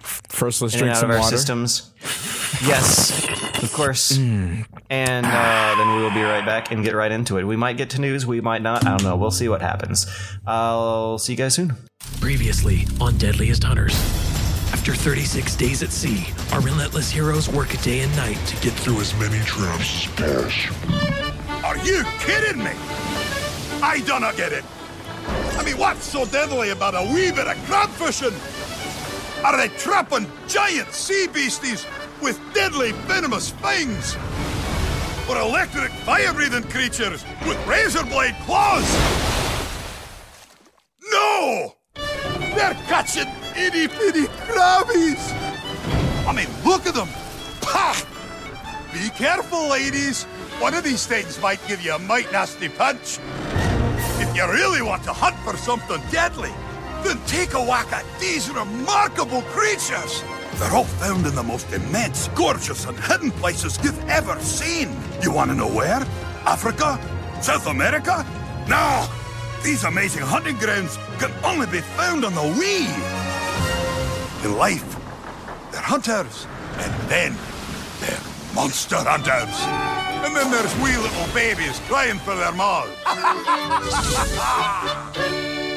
[0.01, 1.37] First, let's drink out some of our water.
[1.37, 1.91] systems.
[2.65, 4.17] Yes, of course.
[4.17, 7.45] And uh, then we will be right back and get right into it.
[7.45, 8.87] We might get to news, we might not.
[8.87, 9.17] I don't know.
[9.17, 10.07] We'll see what happens.
[10.47, 11.75] I'll see you guys soon.
[12.21, 13.95] Previously on Deadliest Hunters.
[14.73, 19.01] After 36 days at sea, our relentless heroes work day and night to get through
[19.01, 21.28] as many traps as possible.
[21.65, 22.71] Are you kidding me?
[23.83, 24.65] I do not get it.
[25.59, 28.35] I mean, what's so deadly about a wee bit of crab fishing?
[29.45, 31.85] Are they trapping giant sea beasties
[32.23, 34.17] with deadly venomous fangs?
[35.29, 38.89] Or electric fire-breathing creatures with razor blade claws?
[41.13, 41.75] No!
[41.95, 45.35] They're catching itty-bitty crabbies!
[46.27, 47.09] I mean, look at them!
[47.61, 48.18] Pah!
[48.93, 50.25] Be careful, ladies.
[50.61, 53.19] One of these things might give you a might nasty punch.
[54.19, 56.53] If you really want to hunt for something deadly,
[57.05, 60.25] then take a whack at these remarkable creatures.
[60.55, 64.97] They're all found in the most immense, gorgeous, and hidden places you've ever seen.
[65.23, 66.03] You want to know where?
[66.47, 66.99] Africa?
[67.43, 68.25] South America?
[68.69, 69.07] No!
[69.63, 72.87] These amazing hunting grounds can only be found on the Wii.
[74.45, 74.97] In life,
[75.73, 76.47] they're hunters,
[76.79, 77.37] and then
[78.01, 79.55] they're monster hunters.
[80.25, 82.91] And then there's wee little babies crying for their moms.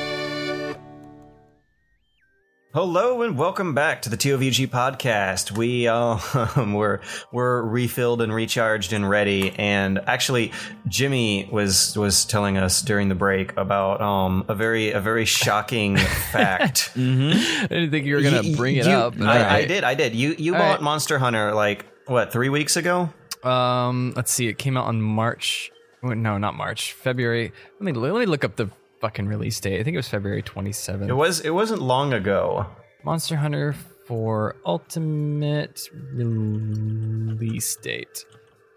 [2.73, 5.51] Hello and welcome back to the TOVG podcast.
[5.51, 6.17] We uh,
[6.73, 7.01] we're
[7.33, 9.51] we're refilled and recharged and ready.
[9.57, 10.53] And actually,
[10.87, 15.97] Jimmy was was telling us during the break about um a very a very shocking
[15.97, 16.91] fact.
[16.95, 19.17] I didn't think you were gonna bring it you- up.
[19.17, 19.83] but I, I did.
[19.83, 20.15] I did.
[20.15, 20.81] You you All bought right.
[20.81, 23.09] Monster Hunter like what three weeks ago?
[23.43, 24.47] Um, let's see.
[24.47, 25.71] It came out on March.
[26.03, 26.93] No, not March.
[26.93, 27.51] February.
[27.79, 29.79] Let me let me look up the fucking release date.
[29.79, 31.07] I think it was February 27th.
[31.07, 31.39] It was.
[31.39, 32.67] It wasn't long ago.
[33.03, 33.73] Monster Hunter
[34.07, 38.25] 4 Ultimate release date.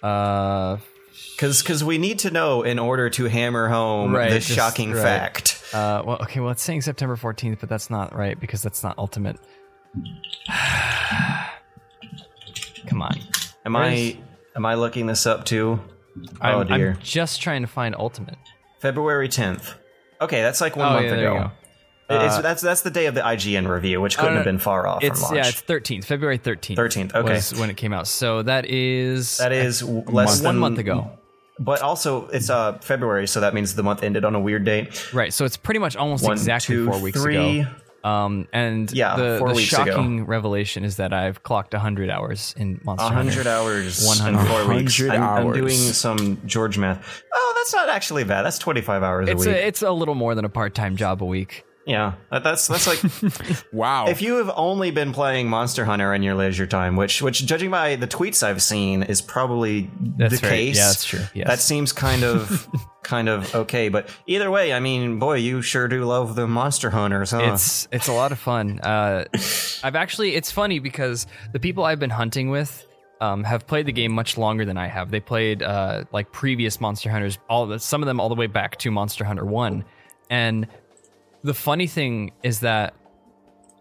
[0.02, 0.78] Uh,
[1.36, 4.92] Because because we need to know in order to hammer home Right, this just- shocking
[4.92, 5.02] right.
[5.02, 5.62] fact.
[5.72, 6.40] uh, well, okay.
[6.40, 9.36] Well, it's saying September fourteenth, but that's not right because that's not Ultimate.
[12.86, 13.18] Come on.
[13.64, 14.18] Am Where's- I
[14.56, 15.80] am I looking this up too?
[16.40, 16.90] I'm, oh dear.
[16.92, 18.36] I'm just trying to find Ultimate.
[18.80, 19.74] February tenth.
[20.20, 21.38] Okay, that's like one Oh, month yeah, ago.
[21.38, 21.50] go.
[22.10, 25.02] It's, that's that's the day of the IGN review, which couldn't have been far off
[25.02, 26.78] It's yeah, it's thirteenth, February thirteenth.
[26.78, 27.32] 13th, okay.
[27.34, 28.06] was when it came out.
[28.06, 31.10] So that is that is less one than month ago.
[31.58, 35.12] But also, it's uh February, so that means the month ended on a weird date.
[35.14, 35.32] Right.
[35.32, 37.60] So it's pretty much almost One, exactly two, four weeks three.
[37.60, 37.70] ago.
[38.04, 39.86] Um, and Yeah, the, four the weeks ago.
[39.86, 43.30] shocking revelation is that I've clocked 100 hours in Monster Hunter.
[43.32, 45.00] hundred hours, 100 in four weeks.
[45.00, 47.22] 100 I'm, I'm doing some George math.
[47.32, 48.42] Oh, that's not actually bad.
[48.42, 49.56] That's twenty five hours It's a week.
[49.56, 51.64] a, it's a little more than a part time job a week.
[51.86, 54.06] Yeah, that- that's that's like Wow.
[54.08, 57.70] if you have only been playing Monster Hunter in your leisure time, which which judging
[57.70, 60.52] by the tweets I've seen is probably That's the right.
[60.54, 60.76] case.
[60.76, 61.20] Yeah, that's true.
[61.34, 61.46] Yes.
[61.48, 62.68] That seems kind of
[63.02, 66.90] kind of okay, but either way, I mean, boy, you sure do love the Monster
[66.90, 67.52] Hunters, huh?
[67.52, 68.80] It's it's a lot of fun.
[68.80, 69.24] Uh,
[69.82, 72.86] I've actually it's funny because the people I've been hunting with
[73.20, 75.10] um, have played the game much longer than I have.
[75.10, 78.46] They played uh, like previous Monster Hunters, all the, some of them all the way
[78.48, 79.84] back to Monster Hunter One.
[80.30, 80.66] And
[81.44, 82.94] the funny thing is that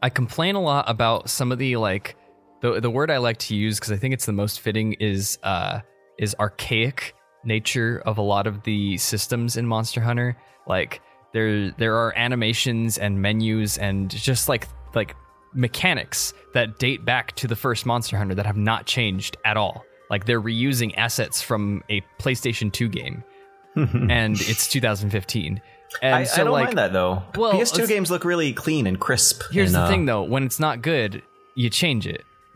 [0.01, 2.18] I complain a lot about some of the like
[2.61, 5.39] the the word I like to use because I think it's the most fitting is
[5.43, 5.80] uh,
[6.20, 10.38] is archaic nature of a lot of the systems in Monster Hunter.
[10.68, 11.01] Like
[11.32, 15.16] there there are animations and menus and just like like
[15.53, 19.86] mechanics that date back to the first Monster Hunter that have not changed at all.
[20.09, 23.24] Like they're reusing assets from a PlayStation 2 game.
[23.76, 25.59] and it's 2015.
[26.01, 27.23] And I, so I don't like mind that though.
[27.35, 29.43] Well, PS2 games look really clean and crisp.
[29.51, 31.21] Here's and, the uh, thing, though: when it's not good,
[31.55, 32.23] you change it.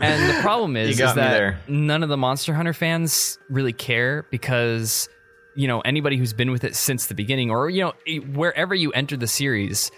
[0.00, 5.08] and the problem is, is that none of the Monster Hunter fans really care because
[5.54, 7.92] you know anybody who's been with it since the beginning, or you know
[8.34, 9.90] wherever you enter the series,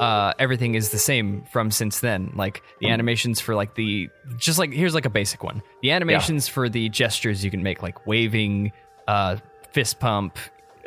[0.00, 2.32] uh, everything is the same from since then.
[2.34, 2.92] Like the Hmm.
[2.92, 6.88] animations for like the just like here's like a basic one: the animations for the
[6.90, 8.72] gestures you can make, like waving,
[9.08, 9.36] uh,
[9.72, 10.38] fist pump,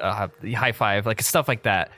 [0.02, 1.92] uh, high five, like stuff like that.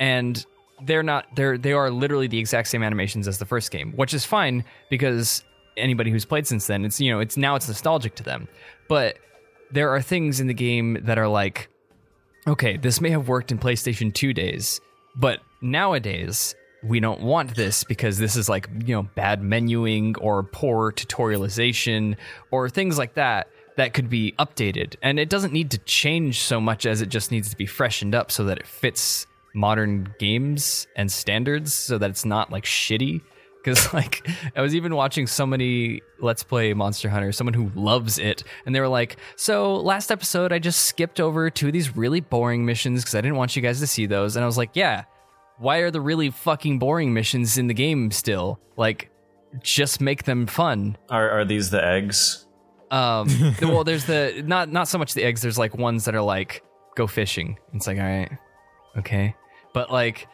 [0.00, 0.44] And
[0.82, 4.14] they're not they're they are literally the exact same animations as the first game, which
[4.14, 5.44] is fine because
[5.76, 8.48] anybody who's played since then, it's you know, it's now it's nostalgic to them.
[8.88, 9.18] But
[9.70, 11.68] there are things in the game that are like
[12.46, 14.80] okay, this may have worked in PlayStation 2 days,
[15.14, 20.44] but nowadays we don't want this because this is like, you know, bad menuing or
[20.44, 22.16] poor tutorialization
[22.50, 23.48] or things like that
[23.78, 24.96] that could be updated.
[25.02, 28.12] And it doesn't need to change so much as it just needs to be freshened
[28.14, 33.20] up so that it fits modern games and standards so that it's not like shitty
[33.56, 38.44] because like i was even watching somebody let's play monster hunter someone who loves it
[38.66, 42.20] and they were like so last episode i just skipped over two of these really
[42.20, 44.70] boring missions because i didn't want you guys to see those and i was like
[44.74, 45.04] yeah
[45.56, 49.10] why are the really fucking boring missions in the game still like
[49.62, 52.44] just make them fun Are are these the eggs?
[52.90, 53.28] Um
[53.62, 56.62] well there's the not not so much the eggs there's like ones that are like
[56.96, 58.30] go fishing it's like all right
[58.96, 59.34] okay
[59.72, 60.26] but like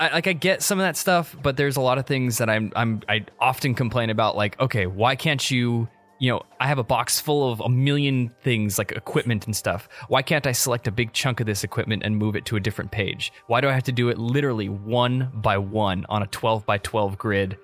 [0.00, 2.50] I, like I get some of that stuff, but there's a lot of things that
[2.50, 4.36] I'm I'm I often complain about.
[4.36, 5.88] Like, okay, why can't you?
[6.20, 9.88] You know, I have a box full of a million things like equipment and stuff.
[10.08, 12.60] Why can't I select a big chunk of this equipment and move it to a
[12.60, 13.32] different page?
[13.46, 16.78] Why do I have to do it literally one by one on a 12 by
[16.78, 17.58] 12 grid,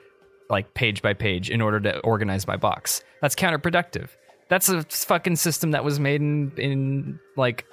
[0.51, 3.03] like page by page, in order to organize my box?
[3.22, 4.09] That's counterproductive.
[4.48, 7.66] That's a fucking system that was made in in like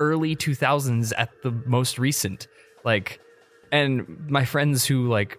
[0.00, 2.46] early 2000s at the most recent.
[2.84, 3.20] Like
[3.72, 5.38] and my friends who like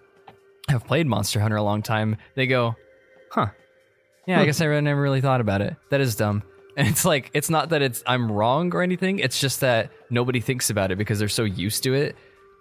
[0.67, 2.75] have played Monster Hunter a long time, they go,
[3.31, 3.47] "Huh,
[4.27, 5.75] yeah, I guess I never really thought about it.
[5.89, 6.43] That is dumb."
[6.77, 9.19] And it's like it's not that it's I'm wrong or anything.
[9.19, 12.17] It's just that nobody thinks about it because they're so used to it.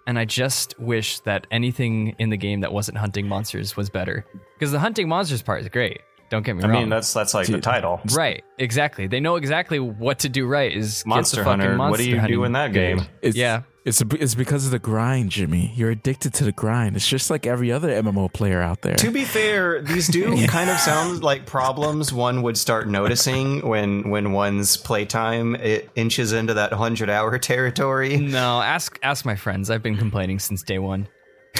[0.07, 4.25] And I just wish that anything in the game that wasn't hunting monsters was better.
[4.53, 6.01] Because the hunting monsters part is great.
[6.29, 6.75] Don't get me I wrong.
[6.75, 8.01] I mean, that's that's like the title.
[8.15, 9.07] right, exactly.
[9.07, 10.71] They know exactly what to do right.
[10.71, 11.75] Is get the Monster fucking Hunter.
[11.75, 12.97] monster what do you do in that good.
[12.97, 13.07] game?
[13.21, 13.61] It's, Yeah.
[13.85, 15.71] It's it's because of the grind, Jimmy.
[15.75, 16.95] You're addicted to the grind.
[16.95, 18.95] It's just like every other MMO player out there.
[18.95, 24.09] To be fair, these do kind of sound like problems one would start noticing when
[24.09, 28.17] when one's playtime it inches into that hundred hour territory.
[28.17, 29.69] No, ask ask my friends.
[29.69, 31.07] I've been complaining since day one.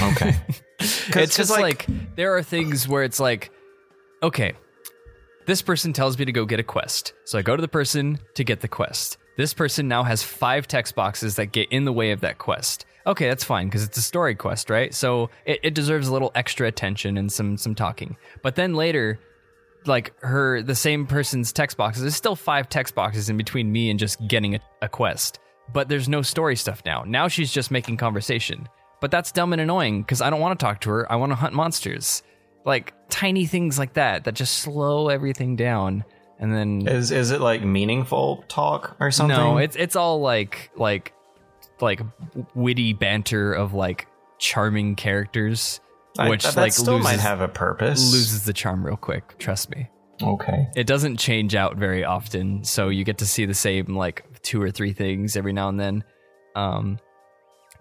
[0.02, 0.36] Okay,
[0.80, 3.52] it's just like, there are things where it's like,
[4.24, 4.54] okay,
[5.46, 7.14] this person tells me to go get a quest.
[7.26, 9.18] So I go to the person to get the quest.
[9.38, 12.86] This person now has five text boxes that get in the way of that quest.
[13.08, 14.94] Okay, that's fine because it's a story quest, right?
[14.94, 18.18] So it, it deserves a little extra attention and some some talking.
[18.42, 19.20] But then later,
[19.86, 23.90] like her the same person's text boxes, there's still five text boxes in between me
[23.90, 25.40] and just getting a, a quest.
[25.72, 27.04] But there's no story stuff now.
[27.06, 28.68] Now she's just making conversation.
[29.02, 31.12] But that's dumb and annoying because I don't want to talk to her.
[31.12, 32.24] I want to hunt monsters.
[32.66, 36.04] Like tiny things like that that just slow everything down.
[36.40, 39.38] And then is is it like meaningful talk or something?
[39.38, 41.14] no, it's it's all like like
[41.82, 42.02] like
[42.54, 44.08] witty banter of like
[44.38, 45.80] charming characters,
[46.18, 48.12] I- which that, like still loses, might have a purpose.
[48.12, 49.38] loses the charm real quick.
[49.40, 49.90] Trust me.
[50.22, 50.68] Okay.
[50.76, 54.62] It doesn't change out very often, so you get to see the same like two
[54.62, 56.04] or three things every now and then.
[56.56, 57.00] Um,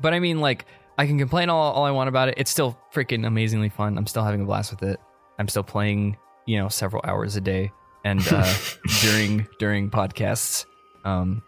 [0.00, 0.64] but I mean, like
[0.98, 2.34] I can complain all, all I want about it.
[2.36, 3.96] It's still freaking amazingly fun.
[3.98, 4.98] I'm still having a blast with it.
[5.38, 7.70] I'm still playing, you know, several hours a day
[8.04, 8.52] and uh,
[9.02, 10.66] during during podcasts.
[11.04, 11.42] Um,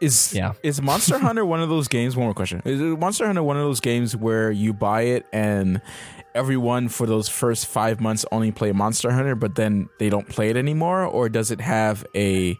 [0.00, 0.52] Is Yeah.
[0.62, 2.16] is Monster Hunter one of those games?
[2.16, 5.80] One more question: Is Monster Hunter one of those games where you buy it and
[6.34, 10.50] everyone for those first five months only play Monster Hunter, but then they don't play
[10.50, 12.56] it anymore, or does it have a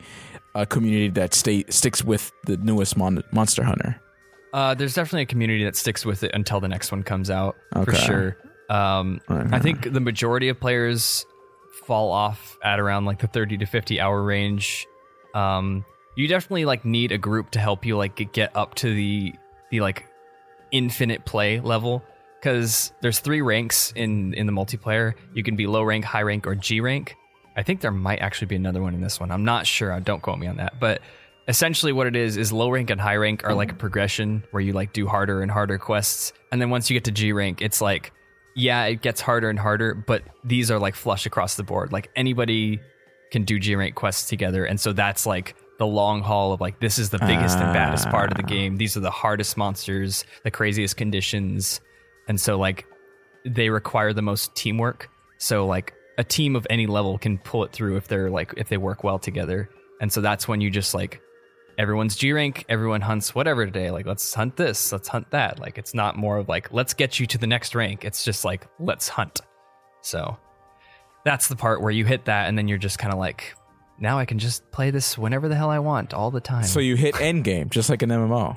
[0.55, 4.01] a community that stay sticks with the newest mon- Monster Hunter?
[4.53, 7.57] Uh, there's definitely a community that sticks with it until the next one comes out
[7.84, 8.36] for sure.
[8.70, 9.49] Um, Okay.
[9.57, 11.26] I think the majority of players
[11.85, 14.87] fall off at around like the 30 to 50 hour range.
[15.35, 15.85] Um,
[16.16, 19.35] you definitely like need a group to help you like get up to the
[19.70, 20.07] the like
[20.70, 22.03] infinite play level
[22.41, 25.14] because there's three ranks in in the multiplayer.
[25.32, 27.16] You can be low rank, high rank, or G rank.
[27.57, 29.30] I think there might actually be another one in this one.
[29.30, 29.99] I'm not sure.
[30.01, 30.78] Don't quote me on that.
[30.78, 31.01] But
[31.49, 34.61] essentially, what it is is low rank and high rank are like a progression where
[34.61, 37.62] you like do harder and harder quests, and then once you get to G rank,
[37.62, 38.12] it's like
[38.55, 39.94] yeah, it gets harder and harder.
[39.94, 41.92] But these are like flush across the board.
[41.92, 42.80] Like anybody
[43.30, 46.80] can do G rank quests together, and so that's like the long haul of like
[46.80, 48.48] this is the biggest and baddest part of the ah.
[48.48, 48.76] game.
[48.76, 51.80] These are the hardest monsters, the craziest conditions,
[52.28, 52.86] and so like
[53.44, 55.09] they require the most teamwork.
[55.38, 58.68] So like a team of any level can pull it through if they're like if
[58.68, 59.68] they work well together.
[60.00, 61.20] And so that's when you just like
[61.79, 63.91] everyone's G rank, everyone hunts whatever today.
[63.91, 65.59] Like let's hunt this, let's hunt that.
[65.59, 68.05] Like it's not more of like let's get you to the next rank.
[68.05, 69.41] It's just like let's hunt.
[70.03, 70.37] So
[71.25, 73.55] that's the part where you hit that and then you're just kind of like
[73.99, 76.64] now I can just play this whenever the hell I want, all the time.
[76.64, 78.57] So you hit end game, just like an MMO.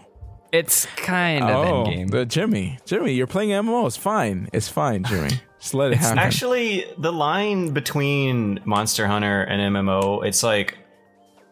[0.51, 2.09] it's kind of oh, endgame.
[2.09, 3.85] the Jimmy, Jimmy, you're playing MMO.
[3.85, 4.49] It's fine.
[4.53, 5.29] It's fine, Jimmy.
[5.59, 6.19] Just let it happen.
[6.19, 10.77] Actually, the line between Monster Hunter and MMO, it's like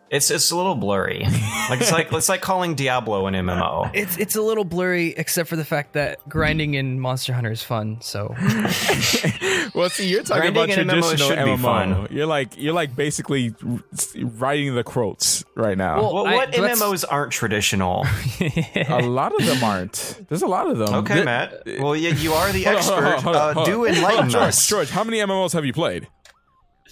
[0.10, 1.22] it's it's a little blurry.
[1.70, 3.92] like it's like it's like calling Diablo an MMO.
[3.94, 7.64] It's it's a little blurry, except for the fact that grinding in Monster Hunter is
[7.64, 7.98] fun.
[8.02, 8.34] So
[9.74, 11.62] well, see, you're talking Grinding about in MMO traditional should be MMO.
[11.62, 12.08] fun.
[12.12, 13.54] You're like you're like basically
[14.22, 16.02] writing the quotes right now.
[16.02, 18.06] Well, Well, I- what let's- MMOs aren't traditional?
[18.88, 20.22] a lot of them aren't.
[20.30, 20.94] There's a lot of them.
[20.96, 21.54] Okay, There- Matt.
[21.80, 23.20] Well, you, you are the expert.
[23.20, 24.68] hold on, hold on, uh, do enlighten George, us.
[24.68, 26.08] George, how many MMOs have you played?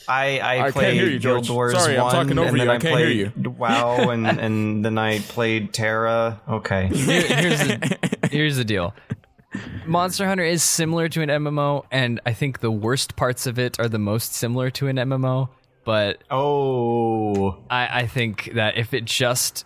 [0.08, 1.74] I, I, I can't played hear you, Guild George.
[1.74, 2.72] Wars Sorry, I'm 1, talking over and then you.
[2.72, 6.42] I I can't hear played WoW, and, and then I played TERA.
[6.50, 6.88] Okay.
[6.88, 8.94] Here- here's the, here's the deal.
[9.86, 13.80] Monster Hunter is similar to an MMO, and I think the worst parts of it
[13.80, 15.50] are the most similar to an MMO.
[15.86, 17.64] But Oh.
[17.70, 19.66] I, I think that if it just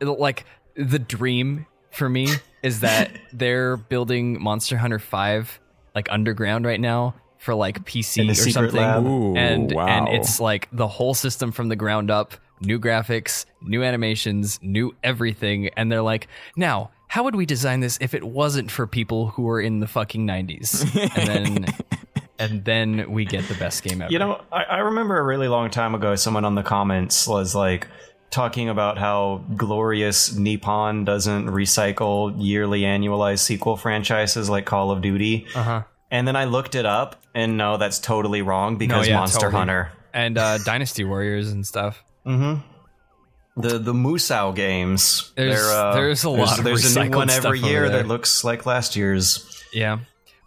[0.00, 0.44] like
[0.76, 2.28] the dream for me
[2.62, 5.60] is that they're building Monster Hunter Five
[5.94, 7.14] like underground right now
[7.48, 9.06] for like PC or something.
[9.06, 9.86] Ooh, and wow.
[9.86, 14.94] and it's like the whole system from the ground up, new graphics, new animations, new
[15.02, 19.28] everything, and they're like, now how would we design this if it wasn't for people
[19.28, 20.82] who are in the fucking nineties?
[21.16, 21.66] And then
[22.38, 24.12] and then we get the best game ever.
[24.12, 27.54] You know, I, I remember a really long time ago, someone on the comments was
[27.54, 27.88] like
[28.28, 35.46] talking about how glorious Nippon doesn't recycle yearly annualized sequel franchises like Call of Duty.
[35.54, 35.84] Uh-huh.
[36.10, 39.58] And then I looked it up, and no, that's totally wrong because yeah, Monster totally.
[39.58, 39.92] Hunter.
[40.14, 42.02] and uh, Dynasty Warriors and stuff.
[42.24, 45.32] The the Musou games.
[45.34, 48.66] There's- uh, there's a lot of There's a new one every year that looks like
[48.66, 49.62] last year's.
[49.72, 49.98] Yeah.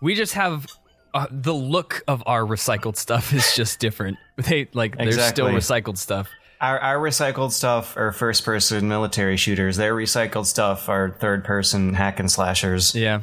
[0.02, 0.66] We just have
[1.14, 4.18] uh, the look of our recycled stuff is just different.
[4.38, 6.28] They like there's still recycled stuff.
[6.62, 9.78] Our, our recycled stuff are first person military shooters.
[9.78, 12.96] Their recycled stuff are third person hack and slashers.
[12.96, 13.22] Yeah.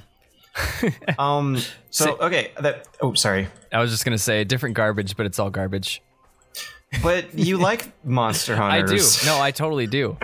[1.19, 1.59] Um.
[1.91, 2.53] So okay.
[2.61, 2.87] That.
[3.01, 3.49] Oh, sorry.
[3.73, 6.03] I was just gonna say different garbage, but it's all garbage.
[7.03, 8.85] But you like Monster Hunter.
[8.85, 9.03] I do.
[9.27, 10.17] No, I totally do.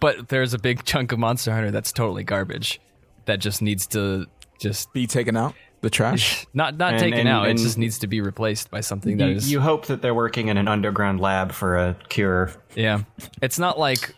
[0.00, 2.80] But there's a big chunk of Monster Hunter that's totally garbage.
[3.26, 4.26] That just needs to
[4.60, 6.46] just Be taken out the trash.
[6.54, 7.46] not not And- taken and- out.
[7.48, 10.00] and- it just needs to be replaced by something that You, is you hope that
[10.00, 12.50] they're working in an underground lab for a cure.
[12.74, 13.02] Yeah,
[13.42, 14.14] it's not like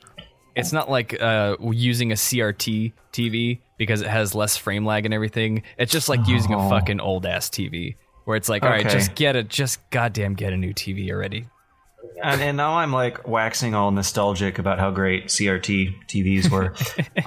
[0.59, 5.15] it's not like uh, using a CRT TV because it has less frame lag and
[5.15, 5.63] everything.
[5.79, 8.89] It's just like using a fucking old ass TV where it's like, all right, Oh.
[8.89, 8.99] Okay.
[8.99, 11.47] just get a just goddamn get a new TV already.
[12.23, 16.75] And, and now I'm like waxing all nostalgic about how great CRT TVs were.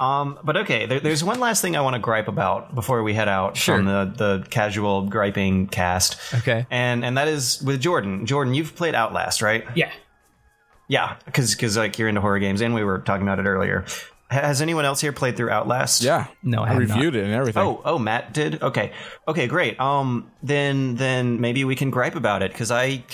[0.02, 3.14] um, but okay, there, there's one last thing I want to gripe about before we
[3.14, 3.76] head out Sure.
[3.76, 6.16] from the, the casual griping cast.
[6.34, 6.66] Okay.
[6.70, 8.26] And and that is with Jordan.
[8.26, 9.64] Jordan, you've played Outlast, right?
[9.74, 9.90] Yeah.
[10.92, 13.86] Yeah, because because like you're into horror games, and we were talking about it earlier.
[14.28, 16.02] Has anyone else here played through Outlast?
[16.02, 16.26] Yeah.
[16.42, 17.62] No, I I, have reviewed it and everything.
[17.62, 18.62] Oh, oh, Matt did.
[18.62, 18.92] Okay,
[19.26, 19.80] okay, great.
[19.80, 23.04] Um, then then maybe we can gripe about it because I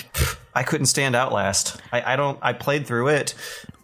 [0.57, 1.81] I couldn't stand Outlast.
[1.93, 2.37] I I don't.
[2.43, 3.37] I played through it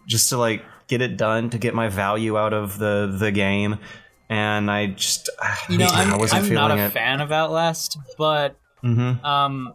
[0.05, 3.79] just to like get it done to get my value out of the the game,
[4.27, 5.29] and I just
[5.69, 6.91] You know, I I'm, wasn't I'm feeling not a it.
[6.91, 9.73] fan of Outlast, but um,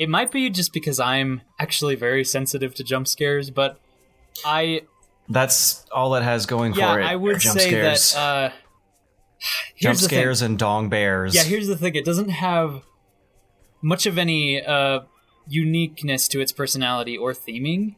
[0.00, 3.50] it might be just because I'm actually very sensitive to jump scares.
[3.50, 3.78] But
[4.46, 4.82] I,
[5.28, 7.04] That's all it has going yeah, for it.
[7.04, 8.14] I would jump say scares.
[8.14, 8.18] that.
[8.18, 8.50] Uh,
[9.76, 11.34] jump scares and dong bears.
[11.34, 11.94] Yeah, here's the thing.
[11.96, 12.82] It doesn't have
[13.82, 15.00] much of any uh,
[15.46, 17.96] uniqueness to its personality or theming,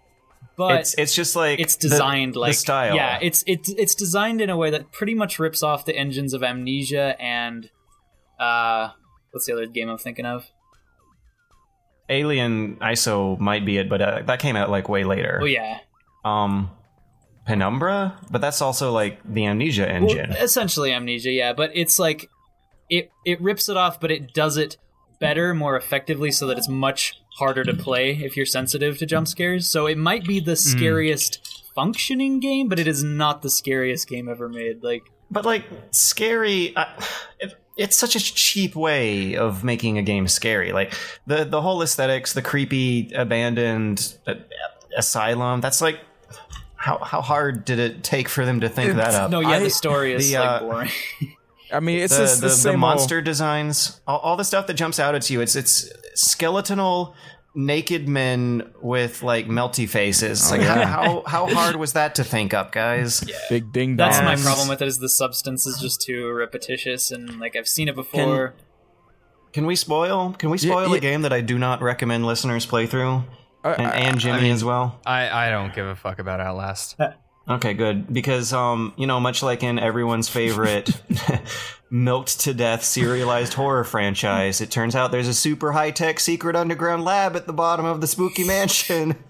[0.57, 2.97] but it's it's just like it's designed the, like style.
[2.97, 6.35] Yeah, it's it's it's designed in a way that pretty much rips off the engines
[6.35, 7.71] of Amnesia and
[8.41, 8.91] uh,
[9.31, 10.51] what's the other game I'm thinking of?
[12.13, 15.41] Alien ISO might be it, but uh, that came out like way later.
[15.43, 15.79] Oh yeah,
[16.25, 16.71] um
[17.45, 21.31] penumbra but that's also like the amnesia well, engine essentially Amnesia.
[21.31, 22.29] Yeah, but it's like
[22.89, 24.77] it it rips it off, but it does it
[25.19, 29.27] better, more effectively, so that it's much harder to play if you're sensitive to jump
[29.27, 29.69] scares.
[29.69, 34.29] So it might be the scariest functioning game, but it is not the scariest game
[34.29, 34.83] ever made.
[34.83, 36.85] Like but like scary uh,
[37.41, 40.93] it, it's such a cheap way of making a game scary like
[41.27, 44.35] the the whole aesthetics the creepy abandoned uh,
[44.97, 45.99] asylum that's like
[46.77, 49.59] how how hard did it take for them to think that up no, yeah, I-
[49.61, 50.91] the story is the, like uh, boring.
[51.73, 54.67] I mean, it's the, just the, the, the same monster designs all, all the stuff
[54.67, 57.15] that jumps out at you it's it's skeletal
[57.55, 60.87] naked men with like melty faces like yeah.
[60.87, 64.37] how, how how hard was that to think up guys Old, big ding That's my
[64.37, 64.89] problem with it.
[64.89, 68.55] Is the substance is just too repetitious and like I've seen it before.
[69.53, 70.33] Can we spoil?
[70.39, 70.97] Can we spoil yeah.
[70.97, 73.25] a game that I do not recommend listeners play through?
[73.63, 74.99] Uh, and, I- and Jimmy as well.
[75.05, 76.97] I I don't give a fuck about Outlast.
[77.49, 78.13] Okay, good.
[78.13, 80.91] Because um, you know, much like in everyone's favorite
[81.91, 86.55] milked to death serialized horror franchise, it turns out there's a super high tech secret
[86.55, 89.17] underground lab at the bottom of the spooky mansion.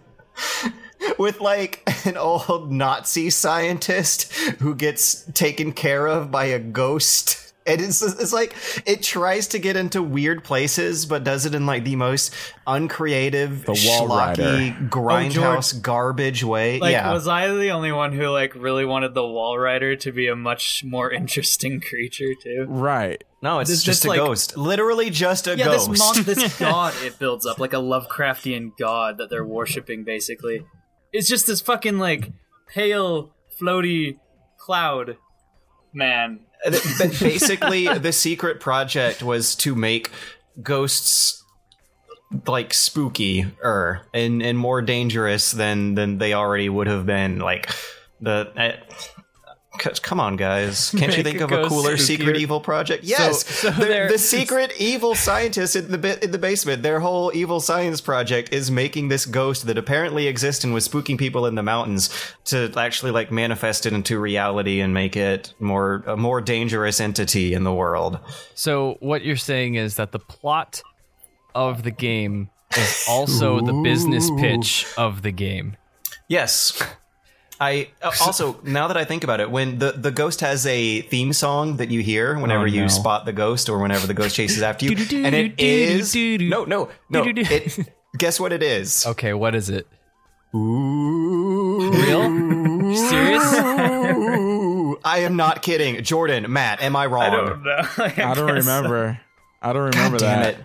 [1.19, 7.52] With like an old Nazi scientist who gets taken care of by a ghost.
[7.65, 8.57] And it's, it's like
[8.87, 12.35] it tries to get into weird places, but does it in like the most
[12.67, 14.77] uncreative, The wall schlocky, rider.
[14.81, 16.81] Oh, grindhouse garbage way.
[16.81, 20.27] Like, yeah, was I the only one who like really wanted the Walrider to be
[20.29, 22.67] a much more interesting creature too?
[22.69, 23.23] right.
[23.43, 24.57] No, it's This- just this, a like- ghost.
[24.57, 25.91] Literally just a Yeah, ghost.
[25.91, 30.05] this mon- this god it builds up like a Lovecraftian god that they're worshiping.
[30.05, 30.65] Basically,
[31.13, 32.31] it's just this fucking like
[32.69, 34.19] pale, floaty
[34.59, 35.17] cloud
[35.93, 36.41] man.
[37.21, 40.11] Basically, the secret project was to make
[40.63, 41.43] ghosts
[42.47, 47.39] like spooky er and and more dangerous than than they already would have been.
[47.39, 47.71] Like
[48.21, 48.53] the.
[48.57, 48.95] Uh,
[49.79, 50.91] Come on, guys!
[50.97, 52.01] Can't you think a of a cooler spookier.
[52.01, 53.05] secret evil project?
[53.05, 56.83] Yes, so the, they're- the secret evil scientist in the bi- in the basement.
[56.83, 61.19] Their whole evil science project is making this ghost that apparently exists and was spooking
[61.19, 62.11] people in the mountains
[62.45, 67.55] to actually like manifest it into reality and make it more a more dangerous entity
[67.55, 68.19] in the world.
[68.55, 70.83] So what you're saying is that the plot
[71.55, 75.77] of the game is also the business pitch of the game.
[76.29, 76.81] Yes.
[77.61, 81.03] I uh, also now that I think about it, when the, the ghost has a
[81.03, 84.35] theme song that you hear whenever Oh, you spot the ghost or whenever the ghost
[84.35, 84.93] chases after you,
[85.25, 87.25] and it is no no no.
[87.27, 89.07] It, guess what it is?
[89.07, 89.87] Okay, what is it?
[90.55, 91.91] Ooh.
[91.91, 92.23] Real?
[92.95, 93.43] Serious?
[95.05, 96.83] I am not kidding, Jordan, Matt.
[96.83, 97.23] Am I wrong?
[97.23, 97.83] I don't know.
[98.31, 99.21] I don't remember.
[99.63, 100.55] I don't remember Damn that.
[100.55, 100.65] it.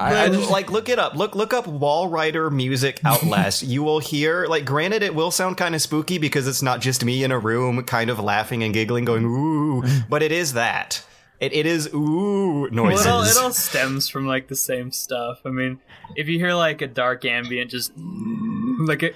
[0.00, 1.14] I, I just, like look it up.
[1.14, 3.62] Look look up Walrider music Outlast.
[3.62, 7.04] you will hear like granted it will sound kind of spooky because it's not just
[7.04, 11.04] me in a room kind of laughing and giggling going ooh, but it is that.
[11.38, 13.06] It, it is ooh Well, noises.
[13.06, 15.40] it all, it all stems from like the same stuff.
[15.44, 15.78] I mean,
[16.16, 19.14] if you hear like a dark ambient, just like it,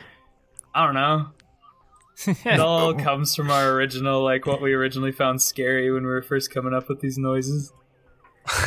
[0.74, 1.28] I don't know.
[2.46, 6.22] It all comes from our original, like what we originally found scary when we were
[6.22, 7.72] first coming up with these noises.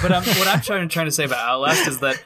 [0.02, 2.24] But I'm, what I'm trying trying to say about Outlast is that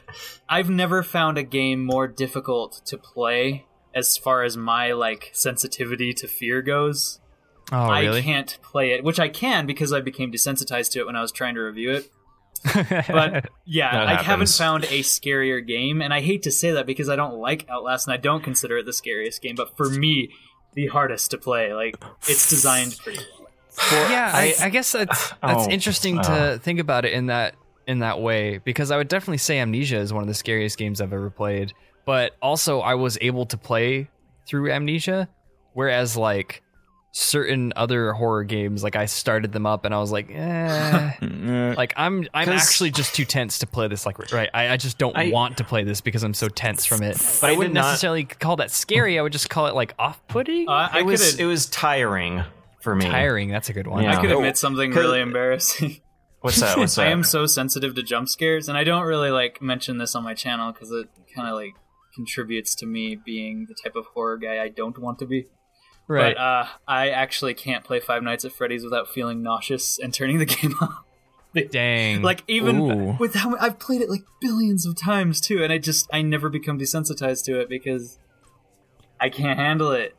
[0.48, 6.14] I've never found a game more difficult to play as far as my like sensitivity
[6.14, 7.20] to fear goes.
[7.72, 8.20] Oh, really?
[8.20, 11.22] I can't play it, which I can because I became desensitized to it when I
[11.22, 12.10] was trying to review it.
[13.08, 17.10] But yeah, I haven't found a scarier game, and I hate to say that because
[17.10, 19.56] I don't like Outlast and I don't consider it the scariest game.
[19.56, 20.32] But for me,
[20.74, 21.74] the hardest to play.
[21.74, 21.98] Like
[22.28, 23.20] it's designed pretty.
[23.40, 23.41] well.
[23.92, 27.56] Yeah, I, I guess that's that's Oh, interesting to think about it in that
[27.88, 31.02] in that way because I would definitely say Amnesia is one of the scariest games
[31.02, 31.74] I've ever played.
[32.06, 34.10] But also, I was able to play
[34.48, 35.28] through Amnesia,
[35.74, 36.64] whereas like
[37.14, 41.12] certain other horror games, like I started them up and I was like, eh.
[41.78, 44.06] like I'm I'm 'Cause- actually just too tense to play this.
[44.06, 46.86] Like right, I, I just don't I- want to play this because I'm so tense
[46.86, 47.18] from it.
[47.42, 49.20] But I, I wouldn't not- necessarily call that scary.
[49.20, 52.44] I would just call it like off-putting, Uh, I it was it was tiring
[52.82, 53.06] for me.
[53.06, 53.50] tiring.
[53.50, 54.04] That's a good one.
[54.04, 54.18] Yeah.
[54.18, 56.02] I could Oh, admit something really embarrassing.
[56.42, 56.78] What's that?
[56.78, 57.08] What's that?
[57.08, 60.24] I am so sensitive to jump scares, and I don't really like mention this on
[60.24, 61.74] my channel because it kind of like
[62.16, 65.48] contributes to me being the type of horror guy I don't want to be.
[66.08, 66.36] Right.
[66.36, 70.40] But uh, I actually can't play Five Nights at Freddy's without feeling nauseous and turning
[70.40, 71.04] the game off.
[71.72, 72.22] Dang.
[72.22, 73.18] Like even Ooh.
[73.20, 76.50] with how I've played it like billions of times too, and I just I never
[76.50, 78.18] become desensitized to it because
[79.20, 80.16] I can't handle it.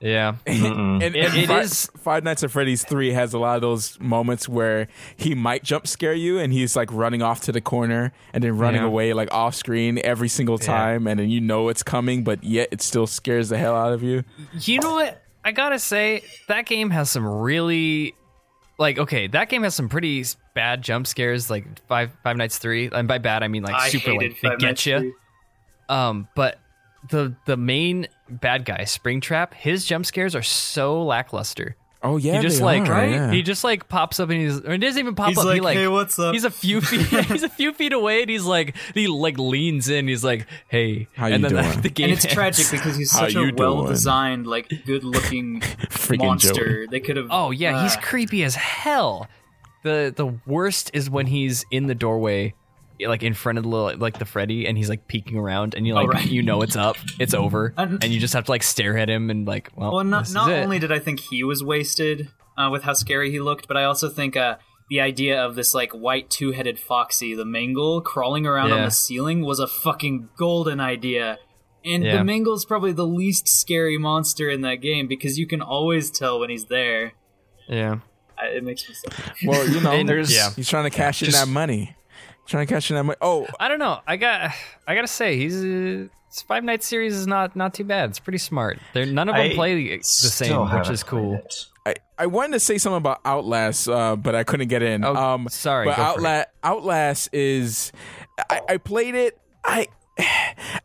[0.00, 0.36] Yeah.
[0.46, 3.62] And, It- and it Fi- is- Five Nights at Freddy's 3 has a lot of
[3.62, 7.60] those moments where he might jump scare you and he's like running off to the
[7.60, 8.86] corner and then running Yeah.
[8.88, 12.68] away like off screen every single time and then you know it's coming but yet
[12.70, 14.24] it still scares the hell out of you.
[14.60, 15.22] You know what?
[15.44, 18.14] I gotta say that game has some really,
[18.78, 22.58] like, okay, that game has some pretty s- bad jump scares, like Five Five Nights
[22.58, 24.86] Three, and by bad I mean like I super hated like they Five get Nights
[24.86, 24.98] you.
[24.98, 25.12] Free.
[25.88, 26.58] Um, but
[27.08, 31.76] the the main bad guy, Springtrap, his jump scares are so lackluster.
[32.02, 33.30] Oh yeah, he just they like are, yeah.
[33.32, 35.44] he just like pops up and he's or he doesn't even pop He's up.
[35.44, 37.06] he like, like "Hey, what's up?" He's a few feet.
[37.26, 40.06] he's a few feet away and he's like he like leans in.
[40.06, 41.80] He's like, hey, How and you then doing?
[41.82, 42.34] the game And it's ends.
[42.34, 43.56] tragic because he's such a you doing?
[43.56, 46.86] well-designed, like good-looking Freaking monster.
[46.88, 47.28] They could have.
[47.30, 49.26] Oh yeah, he's uh, creepy as hell.
[49.82, 52.54] The the worst is when he's in the doorway,
[53.00, 55.86] like in front of the little, like the Freddy, and he's like peeking around, and
[55.86, 56.26] you like Oh, right.
[56.26, 59.08] you know it's up, it's over, And- and you just have to like stare at
[59.10, 60.62] him and like, well, Well, not this is not it.
[60.62, 63.84] only did I think he was wasted uh, with how scary he looked, but I
[63.84, 64.56] also think uh,
[64.88, 69.42] the idea of this like white two-headed foxy, the Mangle, crawling around on the ceiling
[69.44, 71.38] was a fucking golden idea.
[71.84, 72.16] And Yeah.
[72.18, 76.40] the Mangle's probably the least scary monster in that game because you can always tell
[76.40, 77.12] when he's there.
[77.68, 77.98] Yeah.
[78.38, 79.08] I, it makes me so.
[79.46, 80.50] Well, you know, And- There's- yeah.
[80.54, 81.94] he's trying to cash in just- that money.
[82.46, 83.16] Trying to cash in that money.
[83.20, 84.00] Oh, I don't know.
[84.06, 84.52] I got
[84.86, 86.08] I gotta say he's uh,
[86.46, 88.10] Five Nights series is not not too bad.
[88.10, 88.78] It's pretty smart.
[88.92, 91.40] They're, none of them I play the, the same, which is cool.
[91.86, 95.04] I, I wanted to say something about Outlast, uh, but I couldn't get in.
[95.04, 97.92] Oh, um, sorry, But Outlast, Outlast is,
[98.50, 99.38] I, I played it.
[99.64, 99.86] I,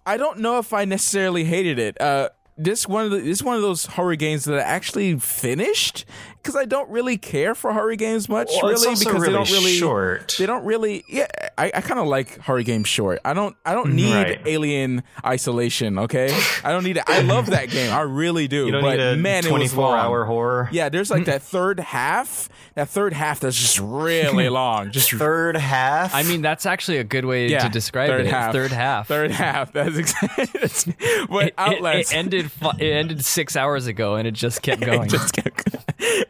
[0.05, 1.99] I don't know if I necessarily hated it.
[1.99, 6.05] Uh, this one of the, this one of those horror games that I actually finished
[6.41, 9.27] because I don't really care for horror games much, Well, it's really, also because really
[9.27, 10.35] they don't really short.
[10.39, 11.03] They don't really.
[11.07, 11.27] Yeah,
[11.57, 13.19] I, I kind of like horror games short.
[13.23, 13.55] I don't.
[13.65, 14.41] I don't mm, need Right.
[14.45, 15.99] Alien Isolation.
[15.99, 17.03] Okay, I don't need it.
[17.07, 17.91] I love that game.
[17.93, 18.61] I really do.
[18.71, 19.97] You don't but need a man, it was 24 long.
[19.97, 20.69] hour horror.
[20.71, 21.31] Yeah, there's like hmm.
[21.31, 22.47] that third half.
[22.75, 24.91] That third half that's just really long.
[24.91, 26.15] Just Third half.
[26.15, 28.27] I mean, that's actually a good way yeah, to describe third it.
[28.27, 28.53] Half.
[28.53, 29.07] Third half.
[29.07, 29.73] Third half.
[29.73, 30.45] That's exactly.
[30.59, 32.51] That's, but It, it- Outlast it ended.
[32.51, 35.09] fu- It ended six hours ago, and it just kept going.
[35.09, 35.75] just kept.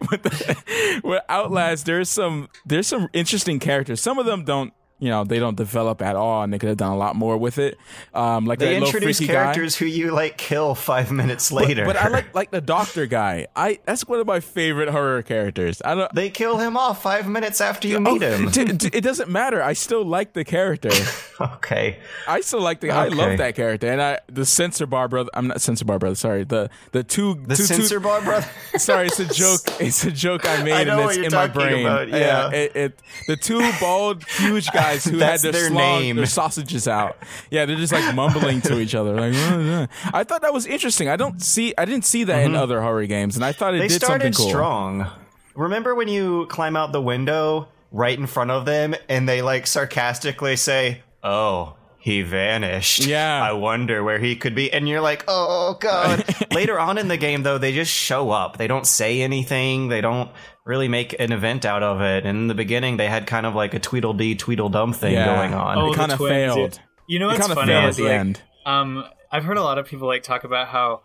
[0.12, 4.02] with, the, with Outlast, there's some there's some interesting characters.
[4.02, 4.74] Some of them don't.
[5.02, 7.36] You know, they don't develop at all, and they could have done a lot more
[7.36, 7.78] with it.
[8.14, 11.82] Um, like they introduce characters who you like kill five minutes later.
[11.82, 11.88] guy.
[11.88, 13.48] But I like like the doctor guy.
[13.56, 15.82] I that's one of my favorite horror characters.
[15.84, 16.14] I don't.
[16.14, 18.50] They kill him off five minutes after you Oh, meet him.
[18.52, 19.64] d- d- it doesn't matter.
[19.64, 20.92] I still like the character.
[21.42, 21.98] okay.
[22.28, 22.92] I still like the.
[22.92, 25.32] I love that character, and I the censor bar brother.
[25.34, 26.16] I'm not censor bar brother.
[26.16, 28.46] Sorry, the the two The two, censor two, bar brother.
[28.78, 29.62] Sorry, it's a joke.
[29.80, 31.86] It's a joke I made, I and it's in my brain.
[31.88, 32.52] about, yeah.
[32.52, 36.16] it, it the two bald, huge guys who had their, their slog- name.
[36.18, 37.18] their sausages out.
[37.50, 39.14] Yeah, they're just like mumbling to each other.
[39.16, 41.08] Like, "Uh, uh." I thought that was interesting.
[41.10, 41.74] I don't see.
[41.78, 43.82] I didn't see that in other horror games, and I thought it Mm-hmm.
[43.82, 44.50] They did something started cool.
[44.50, 45.08] strong.
[45.56, 49.68] Remember when you climb out the window right in front of them and they like
[49.68, 53.06] sarcastically say, "Oh, he vanished.
[53.06, 53.42] Yeah.
[53.42, 57.18] I wonder where he could be." And you're like, "Oh god." Later on in the
[57.18, 58.58] game though, they just show up.
[58.58, 59.88] They don't say anything.
[59.88, 60.30] They don't
[60.66, 62.26] really make an event out of it.
[62.26, 65.26] And in the beginning, they had kind of like a Tweedledee Tweedledum thing Yeah.
[65.36, 65.78] going on.
[65.78, 66.80] Oh, the kinda failed.
[67.08, 68.42] You know It what's kind of funny failed at is the like, end.
[68.66, 71.02] um, I've heard a lot of people like talk about how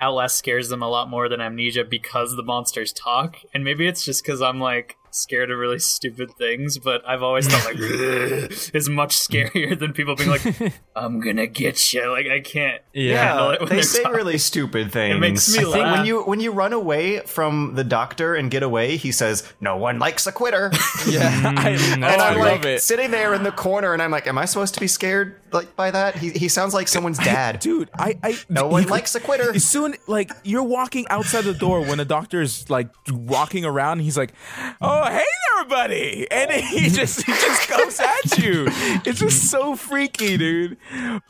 [0.00, 4.04] Outlast scares them a lot more than Amnesia because the monsters talk, and maybe it's
[4.04, 6.78] just because I'm like scared of really stupid things.
[6.78, 7.78] But I've always thought like
[8.74, 10.44] is much scarier than people being like,
[10.96, 14.16] "I'm gonna get you." Like I can't Yeah, it when they say talking.
[14.16, 15.14] really stupid things.
[15.16, 15.96] It makes me I think laugh.
[15.98, 19.76] when you when you run away from the doctor and get away, he says, "No
[19.76, 20.70] one likes a quitter."
[21.08, 22.82] Yeah, I, mm, and oh, I I'm love like it.
[22.82, 25.76] sitting there in the corner, and I'm like, "Am I supposed to be scared like
[25.76, 27.60] by that?" He he sounds like someone's dad.
[27.60, 27.90] dude.
[27.96, 29.54] I, I No one you- likes a quitter.
[29.54, 34.00] As soon like you're walking outside the door when the doctor is like walking around,
[34.00, 34.32] he's like,
[34.80, 38.66] "Oh, hey, there everybody!" and he just he just comes at you.
[39.06, 40.76] It's just so freaky, dude.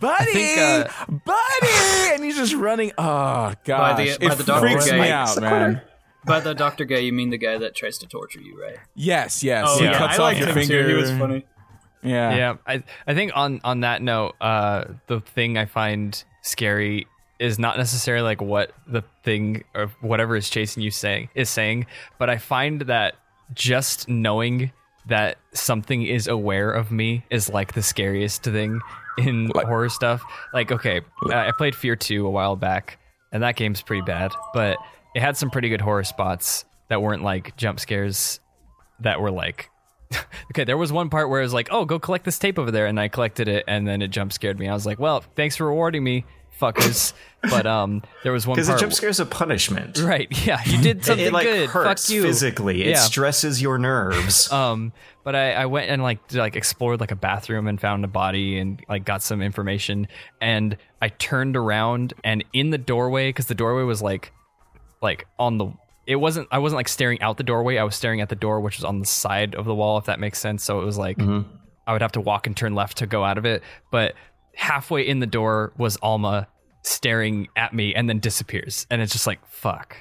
[0.01, 0.89] Buddy, think, uh,
[1.25, 2.93] buddy, and he's just running.
[2.99, 5.01] Oh gosh, the- by it the doctor freaks guy.
[5.01, 5.81] me out, man.
[6.27, 8.79] By the doctor guy, you mean the guy that tries to torture you, right?
[8.95, 9.67] Yes, yes.
[9.69, 10.83] Oh he yeah, cuts I off liked your him finger.
[10.83, 10.89] too.
[10.89, 11.45] He was funny.
[12.03, 12.35] Yeah.
[12.37, 17.07] yeah i i think on on that note uh the thing i find scary
[17.39, 21.87] is not necessarily like what the thing or whatever is chasing you saying is saying
[22.19, 23.15] but i find that
[23.53, 24.73] just knowing
[25.07, 28.81] that something is aware of me is like the scariest thing
[29.19, 30.23] in horror stuff.
[30.53, 31.97] Like okay i I played F.E.A.R.
[31.97, 32.99] 2 a while back
[33.33, 34.79] and that game's pretty bad but
[35.15, 38.41] it had some pretty good horror spots that weren't like jump scares
[39.01, 39.71] that were like
[40.51, 42.71] okay there was one part where it was like oh go collect this tape over
[42.71, 44.69] there and i collected it and then it jump scared me.
[44.69, 46.25] I was like well thanks for rewarding me
[46.61, 47.13] fuckers.
[47.43, 49.99] But um there was one Because a jump scare is a punishment.
[49.99, 50.29] right.
[50.47, 51.69] Yeah you did It, something it, like good.
[51.69, 52.23] Hurts fuck you.
[52.23, 52.83] physically.
[52.83, 52.95] It Yeah.
[53.01, 54.51] stresses your nerves.
[54.53, 54.93] um
[55.25, 58.09] but I, I went and like to, like explored like a bathroom and found a
[58.09, 60.09] body and like got some information.
[60.41, 64.33] And i turned around and in the doorway because the doorway was like
[65.03, 65.67] like on the
[66.07, 67.77] it wasn't i wasn't like staring out the doorway.
[67.79, 70.07] I was staring at the door which was on the side of the wall if
[70.07, 70.65] that makes sense.
[70.65, 71.19] So it was like
[71.87, 73.63] i would have to walk and turn left to go out of it.
[73.91, 74.15] But
[74.57, 76.47] halfway in the door was alma
[76.83, 79.97] staring at me and then disappears and it's just like fuck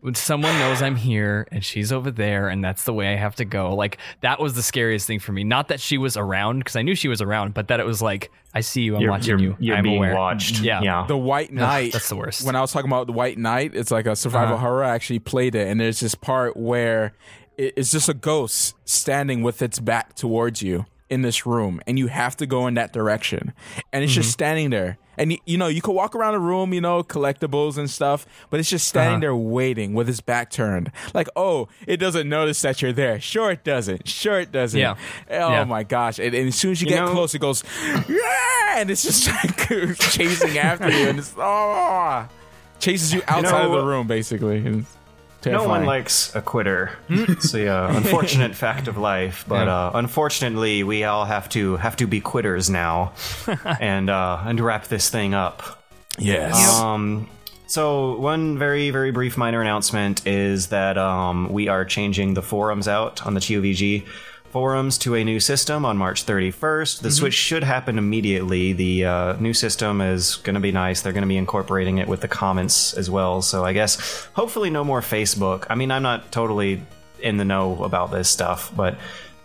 [0.00, 3.34] when someone knows I'm here and she's over there and that's the way I have
[3.36, 3.74] to go.
[3.74, 5.42] Like that was the scariest thing for me.
[5.42, 8.00] Not that she was around because I knew she was around, but that it was
[8.00, 10.14] like I see you, I'm You're- watching you're- you, you're I'm being aware.
[10.14, 10.60] watched.
[10.60, 11.04] Yeah, Yeah.
[11.08, 11.92] The White Night.
[11.92, 12.46] that's the worst.
[12.46, 14.66] When I was talking about the White Night, it's like a survival Uh-huh.
[14.66, 14.84] horror.
[14.84, 17.12] I actually played it, and there's this part where
[17.56, 22.06] it's just a ghost standing with its back towards you in this room, and you
[22.08, 23.52] have to go in that direction,
[23.92, 24.20] and it's Mm-hmm.
[24.20, 24.98] just standing there.
[25.20, 28.60] and you know you could walk around the room, you know, collectibles and stuff, but
[28.60, 29.20] it's just standing Uh-huh.
[29.20, 30.92] there waiting with his back turned.
[31.12, 33.18] Like, oh, it doesn't notice that you're there.
[33.20, 34.06] Sure, it doesn't.
[34.06, 34.78] Sure, it doesn't.
[34.78, 34.94] Yeah.
[35.30, 35.64] Oh Yeah.
[35.64, 36.20] my gosh!
[36.20, 37.64] And, and as soon as you, You get know- close, it goes,
[38.08, 42.28] yeah, and it's just like chasing after you, and it's oh,
[42.78, 44.58] chases you outside of know- the room basically.
[44.58, 44.86] And
[45.38, 46.92] it's No one likes a quitter.
[47.08, 49.76] it's the uh, unfortunate fact of life, but Yeah.
[49.86, 53.12] uh, unfortunately, we all have to have to be quitters now,
[53.80, 55.62] and uh, and wrap this thing up.
[56.18, 56.78] yes.
[56.80, 57.28] Um,
[57.66, 62.88] so one very very brief minor announcement is that um, we are changing the forums
[62.88, 64.06] out on the TOVG
[64.50, 67.00] forums to a new system on March 31st.
[67.00, 68.72] The switch should happen immediately.
[68.72, 71.02] The uh, new system is going to be nice.
[71.02, 73.42] They're going to be incorporating it with the comments as well.
[73.42, 75.66] So I guess hopefully no more Facebook.
[75.70, 76.82] I mean, I'm not totally
[77.20, 78.96] in the know about this stuff, but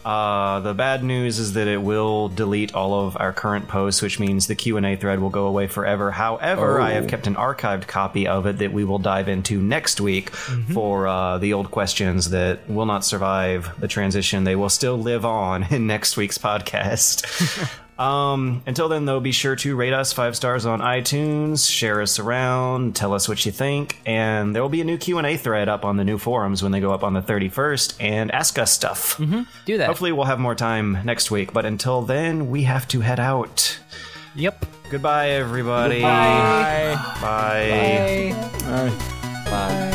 [0.06, 4.20] uh, the bad news is that it will delete all of our current posts, which
[4.20, 6.12] means the Q and A thread will go away forever.
[6.12, 10.02] However, I have kept an archived copy of it that we will dive into next
[10.02, 14.44] week for uh, the old questions that will not survive the transition.
[14.44, 17.72] They will still live on in next week's podcast.
[17.98, 22.18] Um, until then, though, be sure to rate us five stars on iTunes, share us
[22.20, 25.38] around, tell us what you think, and there will be a new Q and A
[25.38, 28.32] thread up on the new forums when they go up on the thirty first, and
[28.32, 29.18] ask us stuff.
[29.66, 29.88] Do that.
[29.88, 33.80] Hopefully, we'll have more time next week, but until then, we have to head out.
[34.36, 34.66] Yep.
[34.90, 36.02] Goodbye, everybody.
[36.02, 36.96] Bye.
[37.22, 38.36] Bye.
[38.66, 38.90] Bye.
[39.46, 39.90] Bye.